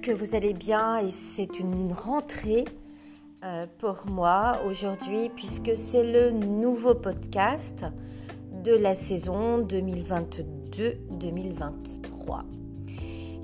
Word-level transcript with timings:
que 0.00 0.12
vous 0.12 0.34
allez 0.34 0.54
bien 0.54 0.98
et 0.98 1.10
c'est 1.10 1.60
une 1.60 1.92
rentrée 1.92 2.64
euh, 3.44 3.66
pour 3.78 4.06
moi 4.06 4.58
aujourd'hui 4.66 5.30
puisque 5.34 5.76
c'est 5.76 6.04
le 6.04 6.30
nouveau 6.30 6.94
podcast 6.94 7.84
de 8.64 8.72
la 8.72 8.94
saison 8.94 9.60
2022-2023. 9.62 12.44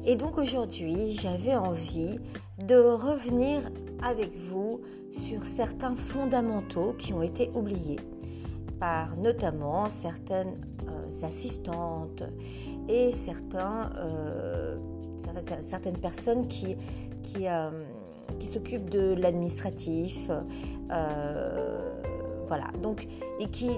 Et 0.07 0.17
donc 0.17 0.39
aujourd'hui, 0.39 1.13
j'avais 1.13 1.55
envie 1.55 2.19
de 2.65 2.77
revenir 2.77 3.61
avec 4.03 4.39
vous 4.39 4.81
sur 5.13 5.45
certains 5.45 5.95
fondamentaux 5.95 6.95
qui 6.97 7.13
ont 7.13 7.21
été 7.23 7.51
oubliés 7.55 8.01
par 8.81 9.15
notamment 9.17 9.91
certaines 9.91 10.59
euh, 10.89 11.27
assistantes 11.27 12.23
et 12.89 13.13
certains... 13.13 13.93
Euh, 13.97 14.79
certaines 15.61 15.99
personnes 15.99 16.49
euh, 17.37 17.71
qui 18.39 18.47
s'occupent 18.47 18.91
de 18.91 19.15
l'administratif. 19.15 20.31
Euh, 20.91 21.93
voilà, 22.47 22.67
donc, 22.83 23.09
et 23.41 23.47
qui, 23.47 23.71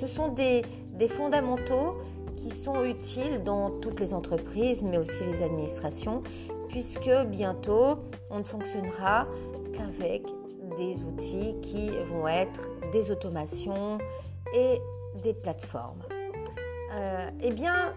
ce 0.00 0.06
sont 0.06 0.28
des, 0.28 0.62
des 0.92 1.08
fondamentaux 1.08 1.96
qui 2.36 2.50
sont 2.50 2.84
utiles 2.84 3.42
dans 3.44 3.70
toutes 3.70 4.00
les 4.00 4.14
entreprises, 4.14 4.82
mais 4.82 4.98
aussi 4.98 5.24
les 5.24 5.42
administrations, 5.42 6.22
puisque 6.68 7.10
bientôt, 7.26 7.98
on 8.30 8.38
ne 8.38 8.44
fonctionnera 8.44 9.26
qu'avec 9.72 10.24
des 10.76 11.02
outils 11.04 11.54
qui 11.62 11.90
vont 12.10 12.26
être 12.26 12.68
des 12.92 13.10
automations 13.10 13.98
et 14.54 14.80
des 15.22 15.34
plateformes. 15.34 16.02
Euh, 16.92 17.28
eh 17.42 17.50
bien, 17.50 17.94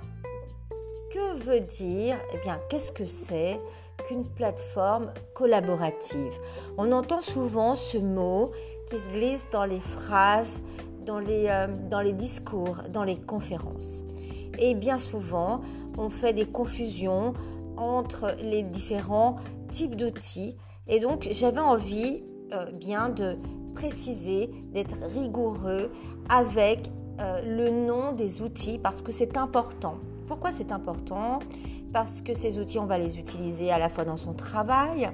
que 1.11 1.35
veut 1.35 1.61
dire, 1.61 2.17
eh 2.33 2.37
bien, 2.39 2.59
qu'est-ce 2.69 2.91
que 2.91 3.05
c'est 3.05 3.59
qu'une 4.07 4.25
plateforme 4.25 5.11
collaborative? 5.33 6.33
On 6.77 6.91
entend 6.91 7.21
souvent 7.21 7.75
ce 7.75 7.97
mot 7.97 8.51
qui 8.89 8.97
se 8.97 9.09
glisse 9.09 9.47
dans 9.51 9.65
les 9.65 9.79
phrases, 9.79 10.61
dans 11.05 11.19
les, 11.19 11.47
euh, 11.47 11.67
dans 11.89 12.01
les 12.01 12.13
discours, 12.13 12.77
dans 12.91 13.03
les 13.03 13.17
conférences. 13.17 14.03
Et 14.59 14.73
bien 14.73 14.99
souvent, 14.99 15.61
on 15.97 16.09
fait 16.09 16.33
des 16.33 16.45
confusions 16.45 17.33
entre 17.77 18.35
les 18.41 18.63
différents 18.63 19.37
types 19.71 19.95
d'outils. 19.95 20.55
Et 20.87 20.99
donc, 20.99 21.27
j'avais 21.31 21.59
envie 21.59 22.23
euh, 22.53 22.71
bien 22.71 23.09
de 23.09 23.37
préciser, 23.75 24.49
d'être 24.73 24.97
rigoureux 25.13 25.91
avec 26.29 26.89
euh, 27.19 27.41
le 27.43 27.69
nom 27.69 28.11
des 28.13 28.41
outils 28.41 28.79
parce 28.79 29.01
que 29.01 29.11
c'est 29.11 29.37
important. 29.37 29.97
Pourquoi 30.27 30.51
c'est 30.51 30.73
important? 30.73 31.39
Parce 31.93 32.21
que 32.21 32.33
ces 32.33 32.59
outils, 32.59 32.79
on 32.79 32.85
va 32.85 32.97
les 32.97 33.17
utiliser 33.17 33.71
à 33.71 33.79
la 33.79 33.87
fois 33.87 34.03
dans 34.03 34.17
son 34.17 34.33
travail, 34.33 35.09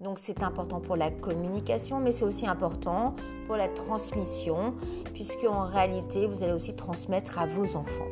donc 0.00 0.18
c'est 0.20 0.42
important 0.42 0.80
pour 0.80 0.96
la 0.96 1.10
communication, 1.10 1.98
mais 1.98 2.12
c'est 2.12 2.24
aussi 2.24 2.46
important 2.46 3.16
pour 3.46 3.56
la 3.56 3.68
transmission, 3.68 4.74
puisque 5.12 5.44
en 5.44 5.64
réalité, 5.64 6.26
vous 6.26 6.42
allez 6.42 6.52
aussi 6.52 6.74
transmettre 6.74 7.38
à 7.38 7.46
vos 7.46 7.76
enfants. 7.76 8.06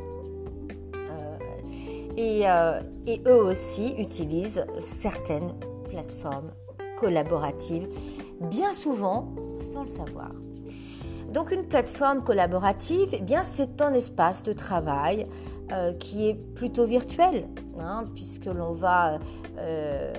Euh, 0.95 1.37
et, 2.17 2.41
euh, 2.45 2.81
et, 3.07 3.21
eux 3.25 3.43
aussi 3.43 3.95
utilisent 3.97 4.65
certaines 4.79 5.53
plateformes 5.89 6.51
collaboratives, 6.97 7.87
bien 8.41 8.73
souvent 8.73 9.33
sans 9.61 9.83
le 9.83 9.89
savoir. 9.89 10.31
Donc 11.31 11.51
une 11.51 11.65
plateforme 11.65 12.23
collaborative, 12.23 13.09
eh 13.13 13.21
bien 13.21 13.43
c'est 13.43 13.81
un 13.81 13.93
espace 13.93 14.43
de 14.43 14.53
travail 14.53 15.25
euh, 15.71 15.93
qui 15.93 16.27
est 16.27 16.33
plutôt 16.33 16.85
virtuel, 16.85 17.47
hein, 17.79 18.03
puisque 18.13 18.45
l'on 18.45 18.73
va 18.73 19.17
euh, 19.57 20.13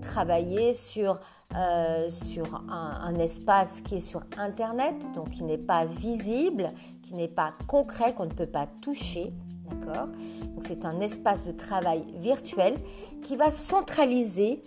travailler 0.00 0.72
sur, 0.72 1.20
euh, 1.54 2.08
sur 2.08 2.64
un, 2.70 3.14
espace 3.16 3.82
qui 3.82 3.96
est 3.96 4.00
sur 4.00 4.22
Internet, 4.38 4.96
donc 5.14 5.30
qui 5.30 5.44
n'est 5.44 5.58
pas 5.58 5.84
visible, 5.84 6.70
qui 7.02 7.14
n'est 7.14 7.28
pas 7.28 7.52
concret, 7.66 8.14
qu'on 8.14 8.24
ne 8.24 8.32
peut 8.32 8.46
pas 8.46 8.66
toucher. 8.80 9.32
D'accord? 9.70 10.08
Donc 10.54 10.64
c'est 10.66 10.86
un 10.86 11.00
espace 11.00 11.44
de 11.44 11.52
travail 11.52 12.04
virtuel 12.16 12.76
qui 13.22 13.36
va 13.36 13.50
centraliser 13.50 14.64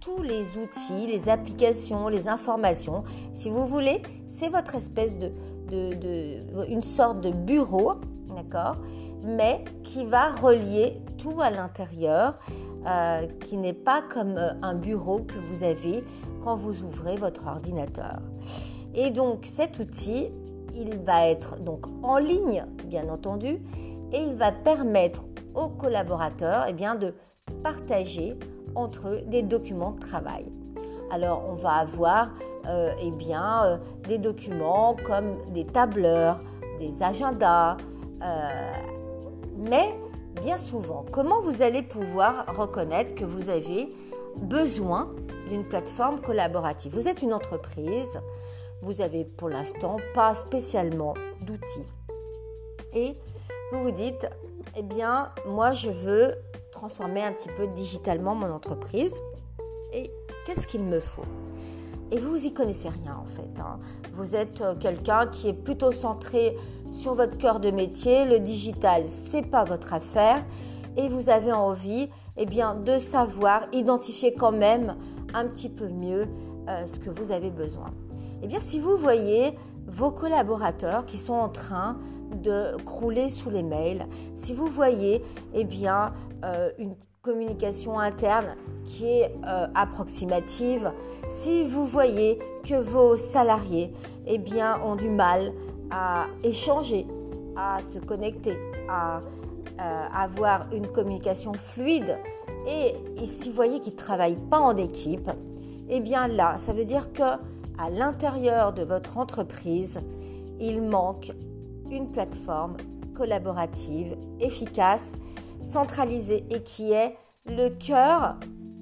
tous 0.00 0.22
les 0.22 0.56
outils, 0.56 1.06
les 1.06 1.28
applications, 1.28 2.08
les 2.08 2.28
informations. 2.28 3.04
Si 3.34 3.50
vous 3.50 3.66
voulez, 3.66 4.00
c'est 4.26 4.48
votre 4.48 4.74
espèce 4.74 5.18
de, 5.18 5.32
de, 5.70 6.66
une 6.68 6.82
sorte 6.82 7.20
de 7.20 7.30
bureau, 7.30 7.94
d'accord? 8.34 8.76
Mais 9.22 9.64
qui 9.84 10.04
va 10.04 10.30
relier 10.30 11.00
tout 11.18 11.40
à 11.40 11.50
l'intérieur, 11.50 12.38
euh, 12.86 13.26
qui 13.44 13.56
n'est 13.56 13.74
pas 13.74 14.02
comme 14.02 14.38
euh, 14.38 14.52
un 14.62 14.74
bureau 14.74 15.20
que 15.20 15.38
vous 15.38 15.62
avez 15.62 16.02
quand 16.42 16.56
vous 16.56 16.82
ouvrez 16.82 17.16
votre 17.16 17.46
ordinateur. 17.46 18.20
Et 18.94 19.10
donc 19.10 19.44
cet 19.44 19.78
outil, 19.78 20.28
il 20.72 20.98
va 21.00 21.28
être 21.28 21.60
donc 21.60 21.86
en 22.02 22.16
ligne, 22.16 22.64
bien 22.86 23.08
entendu, 23.08 23.60
et 24.12 24.18
il 24.18 24.34
va 24.34 24.50
permettre 24.50 25.24
aux 25.54 25.68
collaborateurs 25.68 26.64
eh 26.68 26.72
bien, 26.72 26.94
de 26.94 27.14
partager 27.62 28.38
entre 28.74 29.08
eux 29.08 29.22
des 29.26 29.42
documents 29.42 29.92
de 29.92 30.00
travail. 30.00 30.46
Alors 31.10 31.44
on 31.50 31.54
va 31.54 31.72
avoir 31.72 32.30
euh, 32.66 32.92
eh 33.02 33.10
bien, 33.10 33.80
des 34.08 34.18
documents 34.18 34.96
comme 35.04 35.36
des 35.52 35.66
tableurs, 35.66 36.40
des 36.78 37.02
agendas, 37.02 37.76
mais 39.60 39.94
bien 40.42 40.58
souvent, 40.58 41.04
comment 41.12 41.40
vous 41.42 41.62
allez 41.62 41.82
pouvoir 41.82 42.46
reconnaître 42.56 43.14
que 43.14 43.24
vous 43.24 43.50
avez 43.50 43.90
besoin 44.36 45.10
d'une 45.48 45.64
plateforme 45.64 46.20
collaborative? 46.20 46.94
Vous 46.94 47.08
êtes 47.08 47.22
une 47.22 47.34
entreprise, 47.34 48.20
vous 48.80 49.02
avez 49.02 49.24
pour 49.24 49.50
l'instant 49.50 49.98
pas 50.14 50.34
spécialement 50.34 51.14
d'outils. 51.42 51.86
Et 52.94 53.16
vous 53.72 53.82
vous 53.82 53.90
dites, 53.90 54.26
eh 54.76 54.82
bien, 54.82 55.30
moi 55.46 55.72
je 55.72 55.90
veux 55.90 56.34
transformer 56.72 57.22
un 57.22 57.32
petit 57.32 57.50
peu 57.56 57.66
digitalement 57.68 58.34
mon 58.34 58.50
entreprise. 58.50 59.14
Et 59.92 60.10
qu'est-ce 60.46 60.66
qu'il 60.66 60.84
me 60.84 61.00
faut? 61.00 61.24
Et 62.12 62.18
vous 62.18 62.44
y 62.44 62.52
connaissez 62.52 62.88
rien 62.88 63.16
en 63.22 63.26
fait. 63.26 63.60
Hein. 63.60 63.78
Vous 64.14 64.34
êtes 64.34 64.60
euh, 64.62 64.74
quelqu'un 64.74 65.26
qui 65.28 65.48
est 65.48 65.52
plutôt 65.54 65.92
centré 65.92 66.56
sur 66.90 67.14
votre 67.14 67.38
cœur 67.38 67.60
de 67.60 67.70
métier. 67.70 68.24
Le 68.24 68.40
digital, 68.40 69.04
c'est 69.06 69.42
pas 69.42 69.64
votre 69.64 69.94
affaire, 69.94 70.44
et 70.96 71.08
vous 71.08 71.30
avez 71.30 71.52
envie, 71.52 72.08
eh 72.36 72.46
bien, 72.46 72.74
de 72.74 72.98
savoir 72.98 73.62
identifier 73.72 74.34
quand 74.34 74.52
même 74.52 74.96
un 75.34 75.46
petit 75.46 75.68
peu 75.68 75.88
mieux 75.88 76.26
euh, 76.68 76.86
ce 76.86 76.98
que 76.98 77.10
vous 77.10 77.32
avez 77.32 77.50
besoin. 77.50 77.90
Eh 78.42 78.46
bien, 78.46 78.60
si 78.60 78.78
vous 78.78 78.96
voyez 78.96 79.52
vos 79.86 80.10
collaborateurs 80.10 81.04
qui 81.04 81.18
sont 81.18 81.34
en 81.34 81.48
train 81.48 81.98
de 82.34 82.76
crouler 82.84 83.28
sous 83.28 83.50
les 83.50 83.62
mails, 83.62 84.06
si 84.34 84.54
vous 84.54 84.66
voyez, 84.66 85.22
eh 85.54 85.64
bien, 85.64 86.12
euh, 86.44 86.70
une 86.78 86.94
communication 87.22 87.98
interne 87.98 88.56
qui 88.84 89.06
est 89.06 89.34
euh, 89.46 89.66
approximative, 89.74 90.90
si 91.28 91.64
vous 91.64 91.84
voyez 91.84 92.38
que 92.64 92.80
vos 92.80 93.16
salariés 93.16 93.92
eh 94.26 94.38
bien, 94.38 94.80
ont 94.82 94.96
du 94.96 95.10
mal 95.10 95.52
à 95.90 96.26
échanger, 96.42 97.06
à 97.56 97.80
se 97.82 97.98
connecter, 97.98 98.56
à 98.88 99.20
euh, 99.80 100.06
avoir 100.12 100.66
une 100.72 100.86
communication 100.88 101.52
fluide, 101.54 102.18
et, 102.66 102.94
si 103.26 103.48
vous 103.48 103.56
voyez 103.56 103.80
qu'ils 103.80 103.94
ne 103.94 103.98
travaillent 103.98 104.48
pas 104.50 104.60
en 104.60 104.76
équipe, 104.76 105.30
eh 105.88 106.00
bien 106.00 106.28
là, 106.28 106.58
ça 106.58 106.72
veut 106.72 106.84
dire 106.84 107.12
que 107.12 107.22
à 107.22 107.90
l'intérieur 107.90 108.72
de 108.72 108.82
votre 108.82 109.16
entreprise, 109.16 110.00
il 110.60 110.82
manque 110.82 111.32
une 111.90 112.10
plateforme 112.10 112.76
collaborative, 113.14 114.16
efficace 114.38 115.14
centralisé 115.62 116.44
et 116.50 116.62
qui 116.62 116.92
est 116.92 117.16
le 117.46 117.68
cœur 117.70 118.36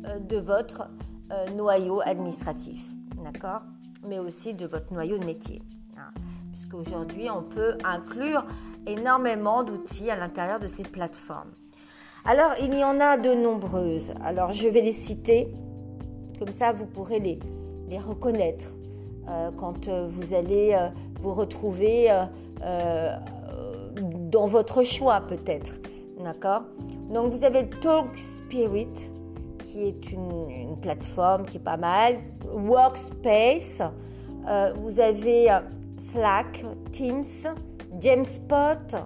euh, 0.07 0.19
de 0.19 0.37
votre 0.37 0.89
euh, 1.33 1.49
noyau 1.51 2.01
administratif, 2.05 2.83
d'accord? 3.23 3.63
Mais 4.07 4.19
aussi 4.19 4.55
de 4.55 4.67
votre 4.67 4.93
noyau 4.93 5.19
de 5.19 5.25
métier. 5.25 5.63
Puisqu'aujourd'hui, 6.69 7.31
on 7.31 7.43
peut 7.43 7.79
inclure 7.85 8.45
énormément 8.87 9.63
d'outils 9.63 10.11
à 10.11 10.17
l'intérieur 10.17 10.61
de 10.61 10.67
ces 10.67 10.83
plateformes. 10.83 11.53
Alors, 12.25 12.53
il 12.61 12.75
y 12.75 12.85
en 12.85 13.01
a 13.01 13.17
de 13.17 13.33
nombreuses. 13.33 14.13
Alors, 14.23 14.53
je 14.53 14.69
vais 14.69 14.83
les 14.83 14.93
citer. 14.93 15.49
Comme 16.39 16.53
ça, 16.53 16.73
vous 16.73 16.87
pourrez 16.87 17.21
les, 17.21 17.39
reconnaître 17.99 18.67
euh, 19.29 19.51
quand 19.57 19.89
vous 19.89 20.35
allez 20.35 20.77
vous 21.21 21.33
retrouver 21.33 22.11
dans 24.31 24.47
votre 24.47 24.83
choix 24.83 25.21
peut-être. 25.23 25.79
D'accord? 26.23 26.63
Donc 27.11 27.33
vous 27.33 27.45
avez 27.45 27.69
Talk 27.69 28.17
Spirit, 28.17 29.11
qui 29.65 29.83
est 29.83 30.13
une, 30.13 30.77
plateforme 30.81 31.47
qui 31.47 31.57
est 31.57 31.61
pas 31.61 31.77
mal. 31.77 32.19
Workspace. 32.53 33.83
Euh, 34.47 34.73
vous 34.77 35.01
avez 35.01 35.51
euh, 35.51 35.59
Slack, 35.99 36.65
Teams, 36.93 37.47
Jamespot, 38.01 38.97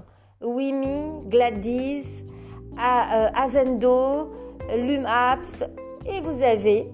Wimi, 0.42 1.22
Gladys, 1.28 2.24
euh, 2.78 3.28
Azendo, 3.34 4.30
LumApps, 4.70 5.64
Et 6.04 6.20
vous 6.20 6.42
avez, 6.42 6.90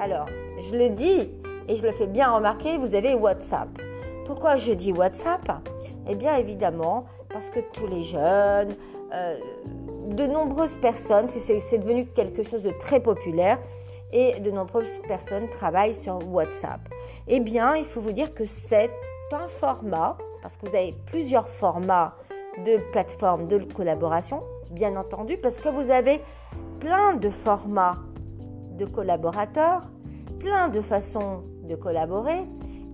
alors 0.00 0.26
je 0.58 0.76
le 0.76 0.90
dis 0.90 1.30
et 1.68 1.76
je 1.76 1.82
le 1.82 1.92
fais 1.92 2.06
bien 2.06 2.32
remarquer, 2.32 2.76
vous 2.78 2.94
avez 2.94 3.14
WhatsApp. 3.14 3.68
Pourquoi 4.26 4.56
je 4.56 4.72
dis 4.72 4.92
WhatsApp? 4.92 5.50
Eh 6.08 6.14
bien 6.14 6.36
évidemment 6.36 7.04
parce 7.30 7.50
que 7.50 7.60
tous 7.72 7.86
les 7.86 8.02
jeunes, 8.02 8.74
euh, 9.12 9.36
de 10.08 10.26
nombreuses 10.26 10.76
personnes, 10.76 11.28
c'est 11.28 11.78
devenu 11.78 12.06
quelque 12.06 12.42
chose 12.42 12.62
de 12.62 12.72
très 12.78 13.00
populaire 13.00 13.58
et 14.14 14.38
de 14.40 14.50
nombreuses 14.50 15.00
personnes 15.06 15.48
travaillent 15.48 15.92
sur 15.92 16.26
WhatsApp. 16.32 16.88
Eh 17.26 17.40
bien, 17.40 17.74
il 17.74 17.84
faut 17.84 18.00
vous 18.00 18.12
dire 18.12 18.32
que 18.32 18.46
c'est 18.46 18.90
un 19.32 19.48
format, 19.48 20.16
parce 20.40 20.56
que 20.56 20.66
vous 20.68 20.76
avez 20.76 20.94
plusieurs 21.06 21.48
formats 21.48 22.14
de 22.64 22.78
plateformes 22.92 23.48
de 23.48 23.58
collaboration, 23.58 24.42
bien 24.70 24.94
entendu, 24.96 25.36
parce 25.36 25.58
que 25.58 25.68
vous 25.68 25.90
avez 25.90 26.20
plein 26.78 27.14
de 27.14 27.28
formats 27.28 27.96
de 28.78 28.84
collaborateurs, 28.84 29.82
plein 30.38 30.68
de 30.68 30.80
façons 30.80 31.42
de 31.64 31.74
collaborer 31.74 32.44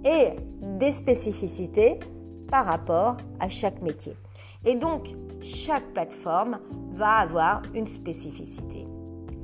et 0.05 0.31
des 0.62 0.93
spécificités 0.93 2.00
par 2.50 2.64
rapport 2.64 3.19
à 3.38 3.49
chaque 3.50 3.82
métier. 3.82 4.16
Et 4.64 4.75
donc, 4.75 5.14
chaque 5.43 5.93
plateforme 5.93 6.58
va 6.94 7.19
avoir 7.19 7.62
une 7.75 7.87
spécificité. 7.87 8.87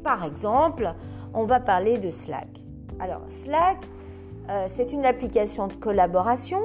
Par 0.06 0.23
exemple, 0.23 0.94
on 1.35 1.47
va 1.47 1.58
parler 1.58 1.99
de 1.99 2.11
Slack. 2.11 2.47
Alors, 3.00 3.23
Slack, 3.26 3.79
euh, 4.49 4.67
c'est 4.69 4.93
une 4.93 5.05
application 5.05 5.67
de 5.67 5.73
collaboration 5.73 6.61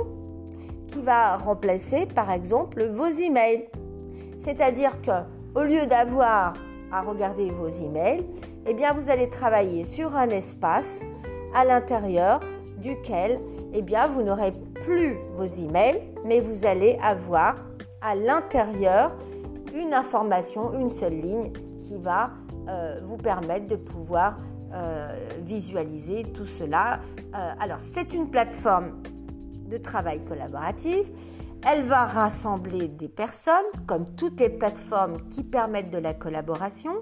qui 0.85 1.01
va 1.01 1.37
remplacer, 1.37 2.05
par 2.05 2.29
exemple, 2.29 2.83
vos 2.93 3.07
emails. 3.07 3.67
C'est-à-dire 4.37 5.01
que 5.01 5.23
au 5.55 5.63
lieu 5.63 5.87
d'avoir 5.87 6.53
à 6.91 7.01
regarder 7.01 7.49
vos 7.49 7.67
emails, 7.67 8.23
eh 8.67 8.75
bien, 8.75 8.93
vous 8.93 9.09
allez 9.09 9.27
travailler 9.27 9.85
sur 9.85 10.15
un 10.15 10.29
espace 10.29 11.01
à 11.55 11.65
l'intérieur 11.65 12.41
duquel, 12.77 13.39
eh 13.73 13.81
bien, 13.81 14.05
vous 14.05 14.21
n'aurez 14.21 14.53
plus 14.81 15.17
vos 15.35 15.45
emails, 15.45 15.99
mais 16.25 16.41
vous 16.41 16.67
allez 16.67 16.95
avoir 17.01 17.55
à 18.03 18.13
l'intérieur 18.13 19.13
une 19.73 19.95
information, 19.95 20.77
une 20.77 20.91
seule 20.91 21.19
ligne 21.19 21.51
qui 21.81 21.95
va 21.95 22.29
euh, 22.71 22.99
vous 23.03 23.17
permettre 23.17 23.67
de 23.67 23.75
pouvoir 23.75 24.37
euh, 24.73 25.09
visualiser 25.41 26.23
tout 26.23 26.45
cela. 26.45 27.01
Euh, 27.35 27.51
alors, 27.59 27.79
c'est 27.79 28.13
une 28.13 28.29
plateforme 28.29 29.03
de 29.67 29.75
travail 29.75 30.23
collaboratif. 30.23 31.11
Elle 31.69 31.83
va 31.83 32.05
rassembler 32.05 32.87
des 32.87 33.09
personnes, 33.09 33.65
comme 33.87 34.05
toutes 34.15 34.39
les 34.39 34.49
plateformes 34.49 35.17
qui 35.29 35.43
permettent 35.43 35.89
de 35.89 35.97
la 35.97 36.13
collaboration, 36.13 36.93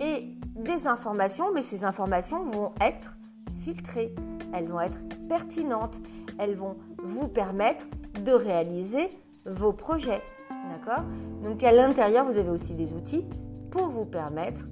et 0.00 0.28
des 0.54 0.86
informations, 0.86 1.52
mais 1.52 1.62
ces 1.62 1.84
informations 1.84 2.44
vont 2.44 2.72
être 2.80 3.16
filtrées, 3.64 4.14
elles 4.52 4.68
vont 4.68 4.80
être 4.80 5.00
pertinentes, 5.28 6.00
elles 6.38 6.54
vont 6.54 6.76
vous 7.02 7.26
permettre 7.26 7.86
de 8.24 8.30
réaliser 8.30 9.10
vos 9.44 9.72
projets. 9.72 10.22
D'accord? 10.70 11.02
Donc 11.42 11.64
à 11.64 11.72
l'intérieur, 11.72 12.24
vous 12.24 12.38
avez 12.38 12.50
aussi 12.50 12.74
des 12.74 12.92
outils 12.92 13.24
pour 13.70 13.88
vous 13.88 14.04
permettre 14.04 14.62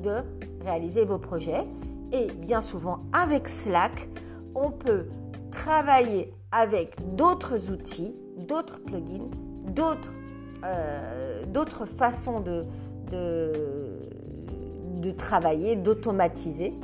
de 0.00 0.22
réaliser 0.64 1.04
vos 1.04 1.18
projets. 1.18 1.66
Et 2.12 2.28
bien 2.32 2.60
souvent, 2.60 3.00
avec 3.12 3.48
Slack, 3.48 4.08
on 4.54 4.70
peut 4.70 5.06
travailler 5.50 6.32
avec 6.52 7.14
d'autres 7.14 7.70
outils, 7.70 8.14
d'autres 8.36 8.80
plugins, 8.80 9.30
d'autres 9.66 10.14
euh, 10.64 11.44
façons 11.86 12.40
de, 12.40 12.64
de, 13.10 15.10
travailler, 15.12 15.76
d'automatiser. 15.76 16.74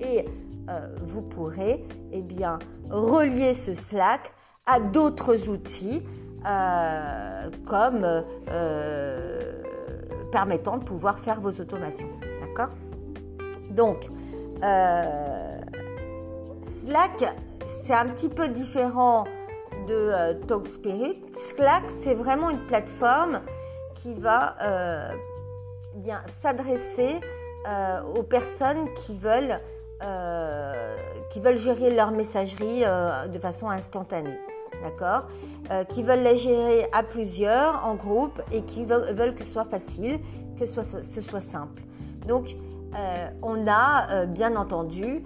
Et 0.00 0.26
euh, 0.68 0.94
vous 1.02 1.22
pourrez 1.22 1.84
eh 2.12 2.22
bien, 2.22 2.58
relier 2.90 3.54
ce 3.54 3.74
Slack 3.74 4.32
à 4.66 4.80
d'autres 4.80 5.48
outils 5.48 6.02
euh, 6.46 7.50
comme 7.66 8.04
permettant 10.34 10.78
de 10.78 10.84
pouvoir 10.84 11.20
faire 11.20 11.40
vos 11.40 11.60
automations. 11.60 12.08
D'accord? 12.40 12.74
Donc, 13.70 14.08
euh, 14.64 15.58
Slack, 16.60 17.24
c'est 17.64 17.94
un 17.94 18.06
petit 18.06 18.28
peu 18.28 18.48
différent 18.48 19.26
de 19.86 20.32
TalkSpirit. 20.48 21.20
Slack, 21.32 21.84
c'est 21.86 22.14
vraiment 22.14 22.50
une 22.50 22.66
plateforme 22.66 23.42
qui 23.94 24.12
va 24.14 24.56
bien 25.94 26.20
s'adresser 26.26 27.20
aux 28.16 28.22
personnes 28.24 28.92
qui 28.94 29.14
veulent, 29.16 29.60
qui 31.30 31.40
veulent 31.40 31.58
gérer 31.58 31.94
leur 31.94 32.10
messagerie 32.10 32.82
de 33.28 33.38
façon 33.38 33.68
instantanée 33.68 34.38
euh, 35.70 35.84
Qui 35.84 36.02
veulent 36.02 36.22
la 36.22 36.34
gérer 36.34 36.86
à 36.92 37.02
plusieurs, 37.02 37.84
en 37.86 37.94
groupe, 37.94 38.40
et 38.52 38.62
qui 38.62 38.84
veulent, 38.84 39.34
que 39.34 39.44
ce 39.44 39.52
soit 39.52 39.64
facile, 39.64 40.18
que 40.58 40.66
ce 40.66 40.82
soit, 40.82 41.02
ce 41.02 41.20
soit 41.20 41.40
simple. 41.40 41.82
Donc, 42.26 42.56
euh, 42.96 43.26
on 43.42 43.66
a 43.66 44.10
euh, 44.10 44.26
bien 44.26 44.56
entendu 44.56 45.22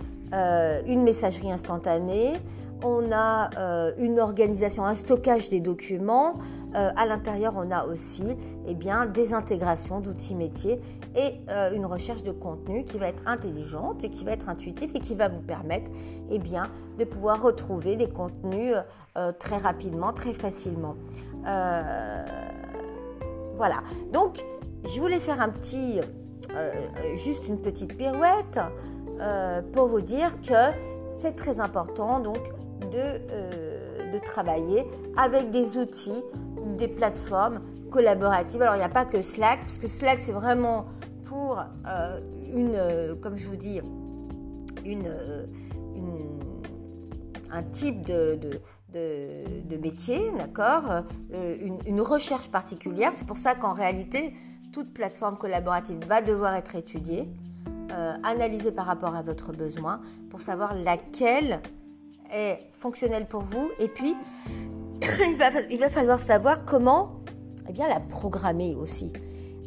une 0.87 1.05
messagerie 1.05 1.51
instantanée, 1.51 2.35
on 2.83 3.11
a 3.13 3.51
une 3.99 4.21
organisation, 4.21 4.85
un 4.85 4.95
stockage 4.95 5.49
des 5.51 5.61
documents. 5.61 6.35
à 6.75 7.07
l'intérieur, 7.07 7.55
on 7.57 7.71
a 7.71 7.85
aussi 7.87 8.25
eh 8.67 8.75
bien, 8.75 9.07
des 9.07 9.35
intégrations 9.35 10.01
d'outils 10.01 10.35
métiers 10.35 10.81
et 11.17 11.41
euh, 11.51 11.73
une 11.75 11.87
recherche 11.87 12.23
de 12.23 12.33
contenu 12.33 12.85
qui 12.85 12.99
va 12.99 13.09
être 13.09 13.27
intelligente 13.27 14.05
et 14.05 14.11
qui 14.11 14.25
va 14.25 14.33
être 14.33 14.49
intuitive 14.49 14.91
et 14.95 15.01
qui 15.01 15.15
va 15.15 15.29
vous 15.29 15.43
permettre 15.43 15.91
eh 16.31 16.39
bien, 16.39 16.71
de 16.99 17.05
pouvoir 17.05 17.43
retrouver 17.43 17.97
des 17.97 18.09
contenus 18.09 18.75
euh, 19.17 19.33
très 19.33 19.57
rapidement, 19.57 20.13
très 20.13 20.35
facilement. 20.35 20.97
Euh, 21.47 22.25
voilà. 23.57 23.83
Donc, 24.13 24.45
je 24.85 25.01
voulais 25.01 25.19
faire 25.19 25.41
un 25.41 25.49
petit, 25.49 26.01
juste 27.17 27.49
une 27.49 27.61
petite 27.61 27.97
pirouette 27.97 28.61
pour 29.73 29.89
vous 29.89 30.01
dire 30.01 30.41
que 30.41 30.55
c'est 31.19 31.35
très 31.35 31.59
important 31.59 32.21
donc 32.21 32.39
de, 32.81 34.13
de 34.13 34.19
travailler 34.25 34.87
avec 35.17 35.51
des 35.51 35.79
outils, 35.79 36.23
des 36.77 36.89
plateformes 36.89 37.61
collaboratives. 37.91 38.63
Alors, 38.63 38.75
il 38.75 38.79
n'y 38.79 38.85
a 38.85 38.89
pas 38.89 39.05
que 39.05 39.23
Slack, 39.23 39.61
parce 39.61 39.79
que 39.79 39.89
Slack, 39.89 40.21
c'est 40.21 40.33
vraiment 40.33 40.87
pour 41.25 41.59
euh, 41.87 42.21
une, 42.55 42.75
euh, 42.75 43.15
comme 43.17 43.37
je 43.37 43.49
vous 43.49 43.57
dis, 43.57 43.81
une, 44.85 45.07
euh, 45.07 45.47
un 47.51 47.63
type 47.63 48.05
de, 48.05 48.39
métier, 49.81 50.33
d'accord 50.37 51.05
une, 51.31 52.01
recherche 52.01 52.49
particulière. 52.51 53.13
C'est 53.13 53.27
pour 53.27 53.37
ça 53.37 53.55
qu'en 53.55 53.73
réalité, 53.73 54.35
toute 54.73 54.93
plateforme 54.93 55.39
collaborative 55.39 55.99
va 56.07 56.21
devoir 56.21 56.55
être 56.55 56.75
étudiée, 56.75 57.29
analysée 58.23 58.71
par 58.71 58.87
rapport 58.87 59.15
à 59.17 59.23
votre 59.23 59.53
besoin, 59.53 60.01
pour 60.31 60.41
savoir 60.41 60.75
laquelle 60.75 61.61
est 62.33 62.61
fonctionnelle 62.73 63.27
pour 63.27 63.43
vous. 63.43 63.71
Et 63.79 63.89
puis, 63.89 64.17
il 65.03 65.37
va, 65.37 65.51
il 65.71 65.79
va 65.79 65.91
falloir 65.91 66.19
savoir 66.19 66.65
comment 66.65 67.19
eh 67.69 67.73
bien, 67.73 67.89
la 67.89 68.01
programmer 68.01 68.75
aussi. 68.75 69.13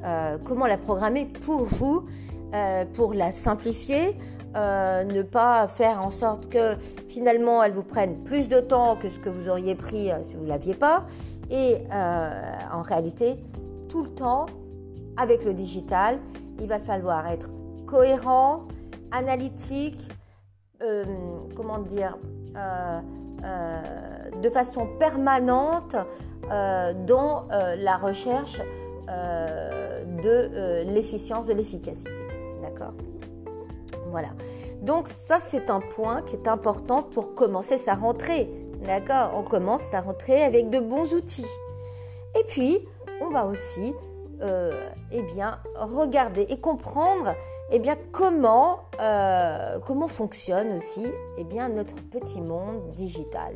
Euh, 0.03 0.37
comment 0.43 0.65
la 0.65 0.77
programmer 0.77 1.25
pour 1.25 1.63
vous, 1.63 2.05
euh, 2.53 2.85
pour 2.93 3.13
la 3.13 3.31
simplifier, 3.31 4.17
euh, 4.55 5.03
ne 5.03 5.21
pas 5.21 5.67
faire 5.67 6.03
en 6.03 6.09
sorte 6.09 6.49
que 6.49 6.75
finalement 7.07 7.63
elle 7.63 7.71
vous 7.71 7.83
prenne 7.83 8.23
plus 8.23 8.47
de 8.47 8.59
temps 8.59 8.95
que 8.95 9.09
ce 9.09 9.19
que 9.19 9.29
vous 9.29 9.47
auriez 9.47 9.75
pris 9.75 10.09
si 10.23 10.35
vous 10.35 10.43
ne 10.43 10.49
l'aviez 10.49 10.73
pas. 10.73 11.05
Et 11.49 11.75
en 11.91 12.81
réalité, 12.81 13.37
tout 13.89 14.03
le 14.03 14.09
temps, 14.09 14.45
avec 15.17 15.43
le 15.43 15.53
digital, 15.53 16.17
il 16.59 16.67
va 16.67 16.79
falloir 16.79 17.27
être 17.27 17.49
cohérent, 17.85 18.67
analytique, 19.11 20.09
comment 21.55 21.79
dire, 21.79 22.17
de 22.55 24.49
façon 24.49 24.87
permanente 24.99 25.95
dans 27.07 27.47
la 27.49 27.97
recherche 27.97 28.61
euh, 29.11 30.05
de 30.05 30.29
euh, 30.29 30.83
l'efficience, 30.83 31.47
de 31.47 31.53
l'efficacité. 31.53 32.11
D'accord? 32.61 32.93
Voilà. 34.09 34.29
Donc 34.81 35.07
ça, 35.07 35.39
c'est 35.39 35.69
un 35.69 35.79
point 35.79 36.21
qui 36.21 36.35
est 36.35 36.47
important 36.47 37.03
pour 37.03 37.33
commencer 37.33 37.77
sa 37.77 37.93
rentrée. 37.93 38.49
D'accord? 38.85 39.31
On 39.35 39.43
commence 39.43 39.81
sa 39.81 40.01
rentrée 40.01 40.43
avec 40.43 40.69
de 40.69 40.79
bons 40.79 41.13
outils. 41.13 41.47
Et 42.39 42.43
puis, 42.47 42.87
on 43.21 43.31
va 43.31 43.45
aussi 43.45 43.93
euh, 44.41 44.89
eh 45.11 45.21
bien, 45.21 45.59
regarder 45.75 46.45
et 46.49 46.59
comprendre 46.59 47.35
eh 47.71 47.79
bien, 47.79 47.95
comment, 48.11 48.81
comment 49.85 50.07
fonctionne 50.07 50.73
aussi 50.73 51.05
eh 51.37 51.43
bien, 51.43 51.69
notre 51.69 51.95
petit 51.95 52.41
monde 52.41 52.91
digital. 52.91 53.53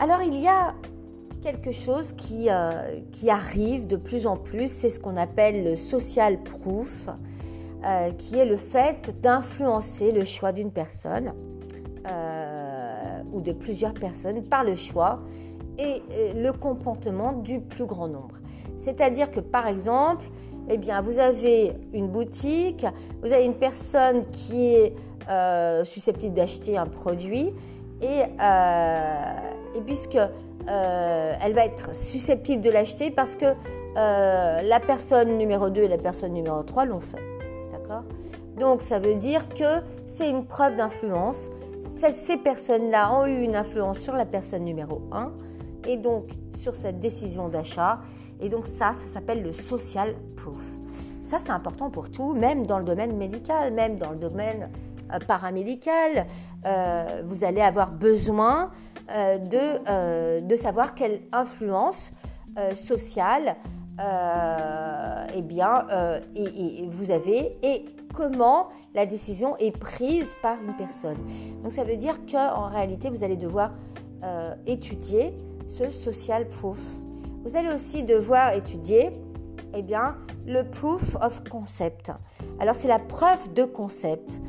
Alors, 0.00 0.22
il 0.22 0.38
y 0.38 0.48
a 0.48 0.74
quelque 1.42 1.72
chose 1.72 2.12
qui, 2.12 2.48
euh, 2.48 3.00
arrive 3.28 3.86
de 3.86 3.96
plus 3.96 4.26
en 4.26 4.36
plus, 4.36 4.68
c'est 4.68 4.90
ce 4.90 5.00
qu'on 5.00 5.16
appelle 5.16 5.64
le 5.64 5.76
social 5.76 6.42
proof. 6.42 7.08
euh, 7.84 8.12
qui 8.12 8.38
est 8.38 8.44
le 8.44 8.56
fait 8.56 9.20
d'influencer 9.20 10.12
le 10.12 10.24
choix 10.24 10.52
d'une 10.52 10.70
personne 10.70 11.32
ou 13.32 13.40
de 13.40 13.50
plusieurs 13.50 13.92
personnes 13.92 14.44
par 14.44 14.62
le 14.62 14.76
choix 14.76 15.18
et 15.78 16.00
le 16.32 16.52
comportement 16.52 17.32
du 17.32 17.60
plus 17.60 17.86
grand 17.86 18.06
nombre. 18.06 18.36
C'est-à-dire 18.82 19.30
que 19.30 19.40
par 19.40 19.68
exemple, 19.68 20.24
eh 20.68 20.76
bien, 20.76 21.00
vous 21.00 21.18
avez 21.18 21.72
une 21.92 22.08
boutique, 22.08 22.86
vous 23.22 23.32
avez 23.32 23.44
une 23.44 23.56
personne 23.56 24.26
qui 24.30 24.74
est 24.74 24.94
susceptible 25.84 26.34
d'acheter 26.34 26.76
un 26.76 26.86
produit 26.86 27.54
et, 28.02 28.22
et 29.74 29.80
puisque 29.86 30.18
euh, 30.68 31.34
elle 31.44 31.54
va 31.54 31.64
être 31.64 31.94
susceptible 31.94 32.62
de 32.62 32.70
l'acheter 32.70 33.10
parce 33.10 33.36
que 33.36 33.46
euh, 33.96 34.62
la 34.62 34.80
personne 34.80 35.36
numéro 35.36 35.70
2 35.70 35.82
et 35.82 35.88
la 35.88 35.98
personne 35.98 36.32
numéro 36.32 36.62
3 36.62 36.84
l'ont 36.84 37.00
fait. 37.00 37.22
D'accord? 37.72 38.04
Donc 38.58 38.80
ça 38.82 38.98
veut 38.98 39.16
dire 39.16 39.48
que 39.48 39.82
c'est 40.06 40.30
une 40.30 40.46
preuve 40.46 40.76
d'influence. 40.76 41.50
Ces 42.14 42.36
personnes-là 42.36 43.12
ont 43.12 43.26
eu 43.26 43.42
une 43.42 43.56
influence 43.56 43.98
sur 43.98 44.14
la 44.14 44.24
personne 44.24 44.64
numéro 44.64 45.02
1 45.10 45.32
et 45.86 45.96
donc 45.96 46.28
sur 46.54 46.74
cette 46.74 47.00
décision 47.00 47.48
d'achat. 47.48 48.00
Et 48.40 48.48
donc 48.48 48.66
ça, 48.66 48.92
ça 48.92 49.06
s'appelle 49.06 49.42
le 49.42 49.52
social 49.52 50.14
proof. 50.36 50.76
Ça, 51.24 51.38
c'est 51.38 51.52
important 51.52 51.90
pour 51.90 52.10
tout, 52.10 52.34
même 52.34 52.66
dans 52.66 52.78
le 52.78 52.84
domaine 52.84 53.16
médical, 53.16 53.72
même 53.72 53.96
dans 53.96 54.10
le 54.10 54.18
domaine 54.18 54.70
euh, 55.12 55.18
paramédical. 55.20 56.26
vous 57.24 57.44
allez 57.44 57.60
avoir 57.60 57.92
besoin 57.92 58.70
euh, 59.10 59.36
de, 59.38 59.58
euh, 59.88 60.40
de, 60.40 60.56
savoir 60.56 60.94
quelle 60.94 61.22
influence 61.32 62.12
euh, 62.56 62.74
sociale 62.74 63.56
eh 65.34 65.42
bien, 65.42 65.86
et, 66.34 66.88
vous 66.88 67.10
avez 67.12 67.56
et 67.62 67.84
comment 68.12 68.68
la 68.94 69.06
décision 69.06 69.56
est 69.58 69.70
prise 69.70 70.28
par 70.42 70.56
une 70.60 70.74
personne. 70.74 71.18
Donc 71.62 71.72
ça 71.72 71.84
veut 71.84 71.96
dire 71.96 72.18
qu'en 72.26 72.66
réalité, 72.66 73.10
vous 73.10 73.22
allez 73.22 73.36
devoir 73.36 73.72
étudier 74.66 75.34
ce 75.66 75.90
social 75.90 76.48
proof. 76.48 76.80
Vous 77.44 77.56
allez 77.56 77.70
aussi 77.70 78.02
devoir 78.02 78.54
étudier 78.54 79.10
eh 79.74 79.82
bien, 79.82 80.16
le 80.46 80.62
proof 80.62 81.16
of 81.22 81.42
concept. 81.48 82.12
Alors 82.60 82.74
c'est 82.74 82.88
la 82.88 82.98
preuve 82.98 83.52
de 83.54 83.64
concept. 83.64 84.40